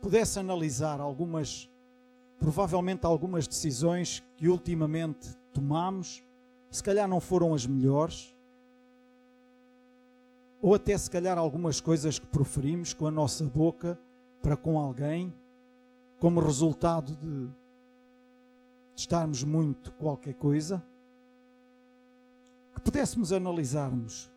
pudesse 0.00 0.38
analisar 0.38 1.02
algumas, 1.02 1.68
provavelmente 2.38 3.04
algumas 3.04 3.46
decisões 3.46 4.24
que 4.38 4.48
ultimamente 4.48 5.36
tomamos, 5.52 6.24
se 6.70 6.82
calhar 6.82 7.06
não 7.06 7.20
foram 7.20 7.52
as 7.52 7.66
melhores, 7.66 8.34
ou 10.62 10.74
até 10.74 10.96
se 10.96 11.10
calhar 11.10 11.36
algumas 11.36 11.78
coisas 11.78 12.18
que 12.18 12.26
proferimos 12.26 12.94
com 12.94 13.06
a 13.06 13.10
nossa 13.10 13.44
boca 13.44 14.00
para 14.40 14.56
com 14.56 14.78
alguém, 14.78 15.30
como 16.18 16.40
resultado 16.40 17.14
de, 17.16 17.50
estarmos 18.96 19.44
muito 19.44 19.92
qualquer 19.92 20.32
coisa, 20.32 20.82
que 22.74 22.80
pudéssemos 22.80 23.30
analisarmos 23.30 24.30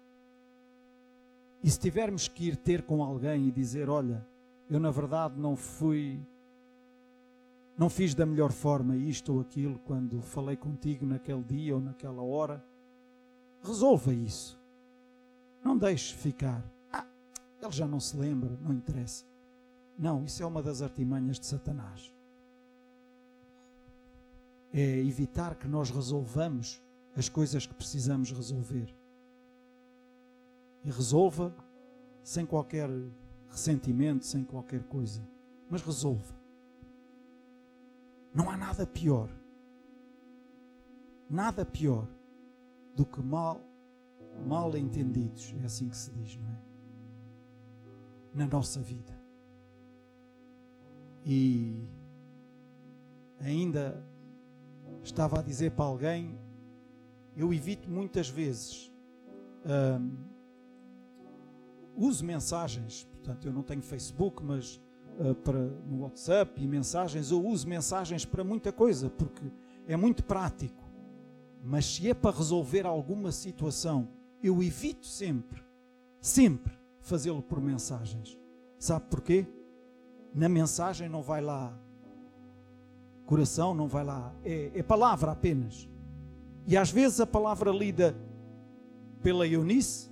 e 1.63 1.71
se 1.71 1.79
tivermos 1.79 2.27
que 2.27 2.49
ir 2.49 2.57
ter 2.57 2.81
com 2.81 3.01
alguém 3.01 3.47
e 3.47 3.51
dizer: 3.51 3.89
Olha, 3.89 4.27
eu 4.69 4.79
na 4.79 4.91
verdade 4.91 5.39
não 5.39 5.55
fui, 5.55 6.19
não 7.77 7.89
fiz 7.89 8.13
da 8.13 8.25
melhor 8.25 8.51
forma 8.51 8.97
isto 8.97 9.33
ou 9.33 9.39
aquilo 9.39 9.79
quando 9.79 10.21
falei 10.21 10.57
contigo 10.57 11.05
naquele 11.05 11.41
dia 11.41 11.73
ou 11.73 11.81
naquela 11.81 12.21
hora, 12.21 12.63
resolva 13.63 14.13
isso. 14.13 14.61
Não 15.63 15.77
deixe 15.77 16.13
ficar. 16.13 16.61
Ah, 16.91 17.07
ele 17.61 17.71
já 17.71 17.87
não 17.87 17.99
se 17.99 18.17
lembra, 18.17 18.57
não 18.61 18.73
interessa. 18.73 19.23
Não, 19.97 20.25
isso 20.25 20.43
é 20.43 20.45
uma 20.45 20.61
das 20.61 20.81
artimanhas 20.81 21.39
de 21.39 21.45
Satanás. 21.45 22.13
É 24.73 24.97
evitar 24.99 25.55
que 25.55 25.67
nós 25.67 25.91
resolvamos 25.91 26.81
as 27.15 27.29
coisas 27.29 27.65
que 27.65 27.73
precisamos 27.73 28.31
resolver 28.31 28.93
e 30.83 30.91
resolva 30.91 31.53
sem 32.23 32.45
qualquer 32.45 32.89
ressentimento, 33.49 34.25
sem 34.25 34.43
qualquer 34.43 34.83
coisa. 34.83 35.25
Mas 35.69 35.81
resolva. 35.81 36.35
Não 38.33 38.49
há 38.49 38.57
nada 38.57 38.85
pior, 38.85 39.29
nada 41.29 41.65
pior 41.65 42.07
do 42.95 43.05
que 43.05 43.21
mal, 43.21 43.61
mal 44.45 44.75
entendidos, 44.75 45.53
é 45.61 45.65
assim 45.65 45.87
que 45.89 45.97
se 45.97 46.11
diz, 46.11 46.35
não 46.37 46.49
é? 46.49 46.61
Na 48.33 48.47
nossa 48.47 48.81
vida. 48.81 49.13
E 51.23 51.87
ainda 53.39 54.03
estava 55.03 55.39
a 55.39 55.43
dizer 55.43 55.71
para 55.71 55.85
alguém, 55.85 56.37
eu 57.35 57.53
evito 57.53 57.89
muitas 57.89 58.29
vezes. 58.29 58.91
Hum, 59.65 60.32
uso 61.95 62.25
mensagens, 62.25 63.07
portanto, 63.11 63.45
eu 63.45 63.53
não 63.53 63.63
tenho 63.63 63.81
Facebook, 63.81 64.43
mas 64.43 64.81
uh, 65.19 65.35
para, 65.35 65.59
no 65.59 66.01
WhatsApp 66.01 66.61
e 66.61 66.67
mensagens, 66.67 67.31
eu 67.31 67.45
uso 67.45 67.67
mensagens 67.67 68.25
para 68.25 68.43
muita 68.43 68.71
coisa, 68.71 69.09
porque 69.09 69.51
é 69.87 69.95
muito 69.95 70.23
prático. 70.23 70.83
Mas 71.63 71.85
se 71.85 72.09
é 72.09 72.13
para 72.13 72.35
resolver 72.35 72.85
alguma 72.85 73.31
situação, 73.31 74.07
eu 74.41 74.61
evito 74.61 75.07
sempre, 75.07 75.63
sempre 76.19 76.73
fazê-lo 76.99 77.41
por 77.41 77.61
mensagens. 77.61 78.37
Sabe 78.77 79.05
porquê? 79.09 79.45
Na 80.33 80.49
mensagem 80.49 81.07
não 81.07 81.21
vai 81.21 81.41
lá 81.41 81.73
coração, 83.25 83.73
não 83.73 83.87
vai 83.87 84.03
lá, 84.03 84.33
é, 84.43 84.71
é 84.75 84.83
palavra 84.83 85.31
apenas. 85.31 85.87
E 86.67 86.77
às 86.77 86.91
vezes 86.91 87.19
a 87.19 87.25
palavra 87.25 87.71
lida 87.71 88.15
pela 89.21 89.47
Eunice 89.47 90.09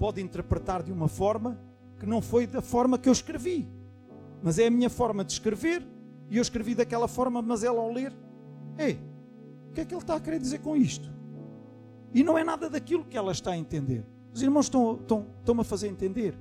pode 0.00 0.18
interpretar 0.22 0.82
de 0.82 0.90
uma 0.90 1.08
forma 1.08 1.60
que 1.98 2.06
não 2.06 2.22
foi 2.22 2.46
da 2.46 2.62
forma 2.62 2.98
que 2.98 3.06
eu 3.06 3.12
escrevi. 3.12 3.68
Mas 4.42 4.58
é 4.58 4.66
a 4.66 4.70
minha 4.70 4.88
forma 4.88 5.22
de 5.22 5.32
escrever 5.32 5.86
e 6.30 6.38
eu 6.38 6.42
escrevi 6.42 6.74
daquela 6.74 7.06
forma, 7.06 7.42
mas 7.42 7.62
ela 7.62 7.78
ao 7.78 7.92
ler, 7.92 8.10
ei, 8.78 8.98
o 9.68 9.74
que 9.74 9.82
é 9.82 9.84
que 9.84 9.92
ele 9.92 10.00
está 10.00 10.16
a 10.16 10.20
querer 10.20 10.40
dizer 10.40 10.60
com 10.60 10.74
isto? 10.74 11.12
E 12.14 12.24
não 12.24 12.38
é 12.38 12.42
nada 12.42 12.70
daquilo 12.70 13.04
que 13.04 13.14
ela 13.14 13.30
está 13.30 13.50
a 13.50 13.58
entender. 13.58 14.02
Os 14.32 14.40
irmãos 14.40 14.66
estão, 14.66 14.94
estão, 14.94 15.26
estão 15.38 15.60
a 15.60 15.64
fazer 15.64 15.88
entender. 15.88 16.34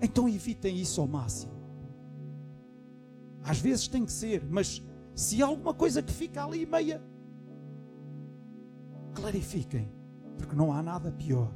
Então 0.00 0.28
evitem 0.28 0.76
isso 0.76 1.00
ao 1.00 1.08
máximo. 1.08 1.52
Às 3.42 3.58
vezes 3.58 3.88
tem 3.88 4.04
que 4.04 4.12
ser, 4.12 4.44
mas 4.48 4.80
se 5.16 5.42
há 5.42 5.46
alguma 5.46 5.74
coisa 5.74 6.00
que 6.00 6.12
fica 6.12 6.44
ali 6.44 6.64
meia, 6.64 7.02
clarifiquem, 9.14 9.90
porque 10.38 10.54
não 10.54 10.72
há 10.72 10.80
nada 10.80 11.10
pior 11.10 11.50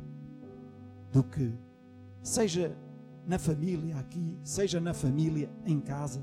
do 1.12 1.22
que 1.22 1.52
seja 2.22 2.76
na 3.26 3.38
família 3.38 3.96
aqui, 3.98 4.38
seja 4.42 4.80
na 4.80 4.94
família 4.94 5.50
em 5.66 5.80
casa, 5.80 6.22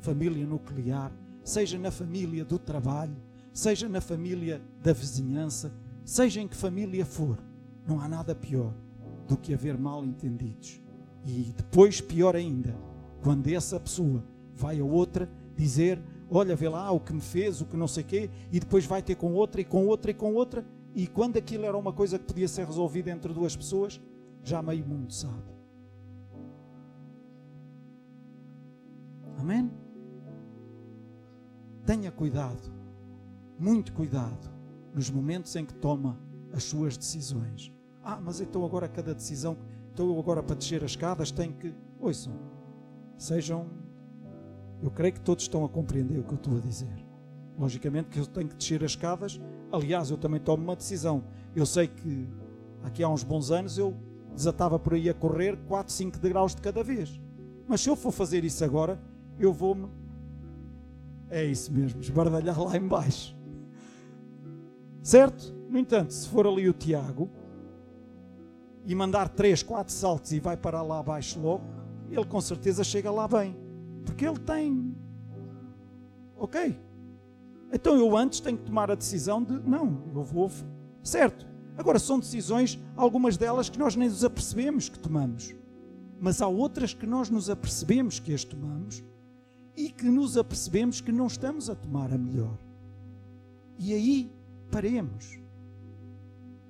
família 0.00 0.46
nuclear, 0.46 1.12
seja 1.44 1.78
na 1.78 1.90
família 1.90 2.44
do 2.44 2.58
trabalho, 2.58 3.16
seja 3.52 3.88
na 3.88 4.00
família 4.00 4.60
da 4.82 4.92
vizinhança, 4.92 5.72
seja 6.04 6.40
em 6.40 6.48
que 6.48 6.56
família 6.56 7.04
for, 7.04 7.38
não 7.86 8.00
há 8.00 8.08
nada 8.08 8.34
pior 8.34 8.72
do 9.28 9.36
que 9.36 9.54
haver 9.54 9.78
mal 9.78 10.04
entendidos. 10.04 10.80
E 11.24 11.52
depois, 11.56 12.00
pior 12.00 12.34
ainda, 12.34 12.74
quando 13.22 13.48
essa 13.48 13.78
pessoa 13.78 14.24
vai 14.54 14.80
a 14.80 14.84
outra 14.84 15.28
dizer: 15.56 16.00
Olha, 16.30 16.56
vê 16.56 16.68
lá 16.68 16.90
o 16.90 16.98
que 16.98 17.12
me 17.12 17.20
fez, 17.20 17.60
o 17.60 17.66
que 17.66 17.76
não 17.76 17.86
sei 17.86 18.02
quê, 18.02 18.30
e 18.50 18.58
depois 18.58 18.84
vai 18.84 19.02
ter 19.02 19.14
com 19.14 19.32
outra 19.32 19.60
e 19.60 19.64
com 19.64 19.86
outra 19.86 20.10
e 20.10 20.14
com 20.14 20.34
outra, 20.34 20.64
e 20.94 21.06
quando 21.06 21.36
aquilo 21.36 21.64
era 21.64 21.76
uma 21.76 21.92
coisa 21.92 22.18
que 22.18 22.24
podia 22.24 22.48
ser 22.48 22.66
resolvida 22.66 23.10
entre 23.10 23.32
duas 23.32 23.54
pessoas, 23.54 24.00
já 24.42 24.62
meio 24.62 24.86
mundo 24.86 25.12
sabe. 25.12 25.52
Amém? 29.38 29.70
Tenha 31.84 32.12
cuidado, 32.12 32.72
muito 33.58 33.92
cuidado, 33.92 34.50
nos 34.94 35.10
momentos 35.10 35.54
em 35.56 35.64
que 35.64 35.74
toma 35.74 36.18
as 36.52 36.62
suas 36.64 36.96
decisões. 36.96 37.72
Ah, 38.04 38.20
mas 38.20 38.40
então 38.40 38.64
agora 38.64 38.88
cada 38.88 39.14
decisão, 39.14 39.56
então 39.92 40.18
agora 40.18 40.42
para 40.42 40.56
descer 40.56 40.84
as 40.84 40.92
escadas 40.92 41.30
tenho 41.30 41.52
que. 41.54 41.74
Ouçam, 41.98 42.34
sejam. 43.16 43.66
Eu 44.80 44.90
creio 44.90 45.14
que 45.14 45.20
todos 45.20 45.44
estão 45.44 45.64
a 45.64 45.68
compreender 45.68 46.18
o 46.18 46.24
que 46.24 46.32
eu 46.32 46.36
estou 46.36 46.56
a 46.56 46.60
dizer. 46.60 47.06
Logicamente 47.58 48.08
que 48.08 48.18
eu 48.18 48.26
tenho 48.26 48.48
que 48.48 48.56
descer 48.56 48.82
as 48.82 48.92
escadas. 48.92 49.40
Aliás, 49.70 50.10
eu 50.10 50.18
também 50.18 50.40
tomo 50.40 50.62
uma 50.62 50.74
decisão. 50.74 51.22
Eu 51.54 51.64
sei 51.64 51.86
que 51.86 52.28
aqui 52.82 53.02
há 53.02 53.08
uns 53.08 53.22
bons 53.22 53.50
anos 53.50 53.78
eu 53.78 53.94
desatava 54.34 54.78
por 54.78 54.94
aí 54.94 55.08
a 55.08 55.14
correr 55.14 55.56
4, 55.66 55.92
5 55.92 56.18
degraus 56.18 56.54
de 56.54 56.62
cada 56.62 56.82
vez. 56.82 57.20
Mas 57.66 57.80
se 57.80 57.88
eu 57.88 57.96
for 57.96 58.12
fazer 58.12 58.44
isso 58.44 58.64
agora, 58.64 59.00
eu 59.38 59.52
vou-me. 59.52 59.88
É 61.30 61.44
isso 61.44 61.72
mesmo, 61.72 62.00
esbardalhar 62.00 62.60
lá 62.60 62.76
embaixo. 62.76 63.36
Certo? 65.02 65.54
No 65.68 65.78
entanto, 65.78 66.12
se 66.12 66.28
for 66.28 66.46
ali 66.46 66.68
o 66.68 66.72
Tiago 66.72 67.30
e 68.84 68.94
mandar 68.94 69.28
3, 69.28 69.62
4 69.62 69.92
saltos 69.92 70.32
e 70.32 70.40
vai 70.40 70.56
parar 70.56 70.82
lá 70.82 70.98
abaixo 70.98 71.40
logo, 71.40 71.64
ele 72.10 72.24
com 72.26 72.40
certeza 72.40 72.84
chega 72.84 73.10
lá 73.10 73.26
bem. 73.26 73.56
Porque 74.04 74.26
ele 74.26 74.38
tem. 74.38 74.94
Ok. 76.36 76.78
Então 77.72 77.96
eu 77.96 78.16
antes 78.16 78.40
tenho 78.40 78.58
que 78.58 78.64
tomar 78.64 78.90
a 78.90 78.94
decisão 78.94 79.42
de 79.42 79.54
não, 79.60 80.02
eu 80.14 80.22
vou. 80.22 80.50
Certo. 81.02 81.51
Agora, 81.76 81.98
são 81.98 82.18
decisões, 82.18 82.78
algumas 82.96 83.36
delas 83.36 83.68
que 83.68 83.78
nós 83.78 83.96
nem 83.96 84.08
nos 84.08 84.24
apercebemos 84.24 84.88
que 84.88 84.98
tomamos. 84.98 85.54
Mas 86.20 86.40
há 86.40 86.46
outras 86.46 86.94
que 86.94 87.06
nós 87.06 87.30
nos 87.30 87.50
apercebemos 87.50 88.20
que 88.20 88.32
as 88.32 88.44
tomamos 88.44 89.02
e 89.76 89.90
que 89.90 90.04
nos 90.04 90.36
apercebemos 90.36 91.00
que 91.00 91.10
não 91.10 91.26
estamos 91.26 91.70
a 91.70 91.74
tomar 91.74 92.12
a 92.12 92.18
melhor. 92.18 92.58
E 93.78 93.92
aí 93.92 94.30
paremos 94.70 95.38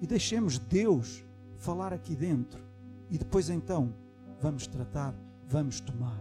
e 0.01 0.07
deixemos 0.07 0.59
Deus 0.59 1.25
falar 1.59 1.93
aqui 1.93 2.17
dentro. 2.17 2.63
E 3.11 3.19
depois 3.19 3.51
então 3.51 3.95
vamos 4.41 4.67
tratar, 4.67 5.15
vamos 5.49 5.81
tomar. 5.81 6.19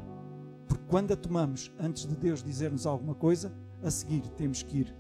Porque 0.67 0.84
quando 0.88 1.11
a 1.11 1.15
tomamos 1.15 1.71
antes 1.79 2.05
de 2.05 2.15
Deus 2.15 2.43
dizer-nos 2.43 2.86
alguma 2.86 3.15
coisa, 3.15 3.51
a 3.84 3.89
seguir 3.89 4.21
temos 4.38 4.61
que 4.61 4.79
ir 4.79 4.95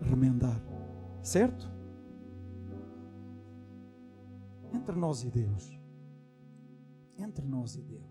remendar. 0.00 0.71
Certo? 1.22 1.70
Entre 4.72 4.96
nós 4.96 5.22
e 5.22 5.30
Deus. 5.30 5.78
Entre 7.18 7.46
nós 7.46 7.76
e 7.76 7.82
Deus. 7.82 8.01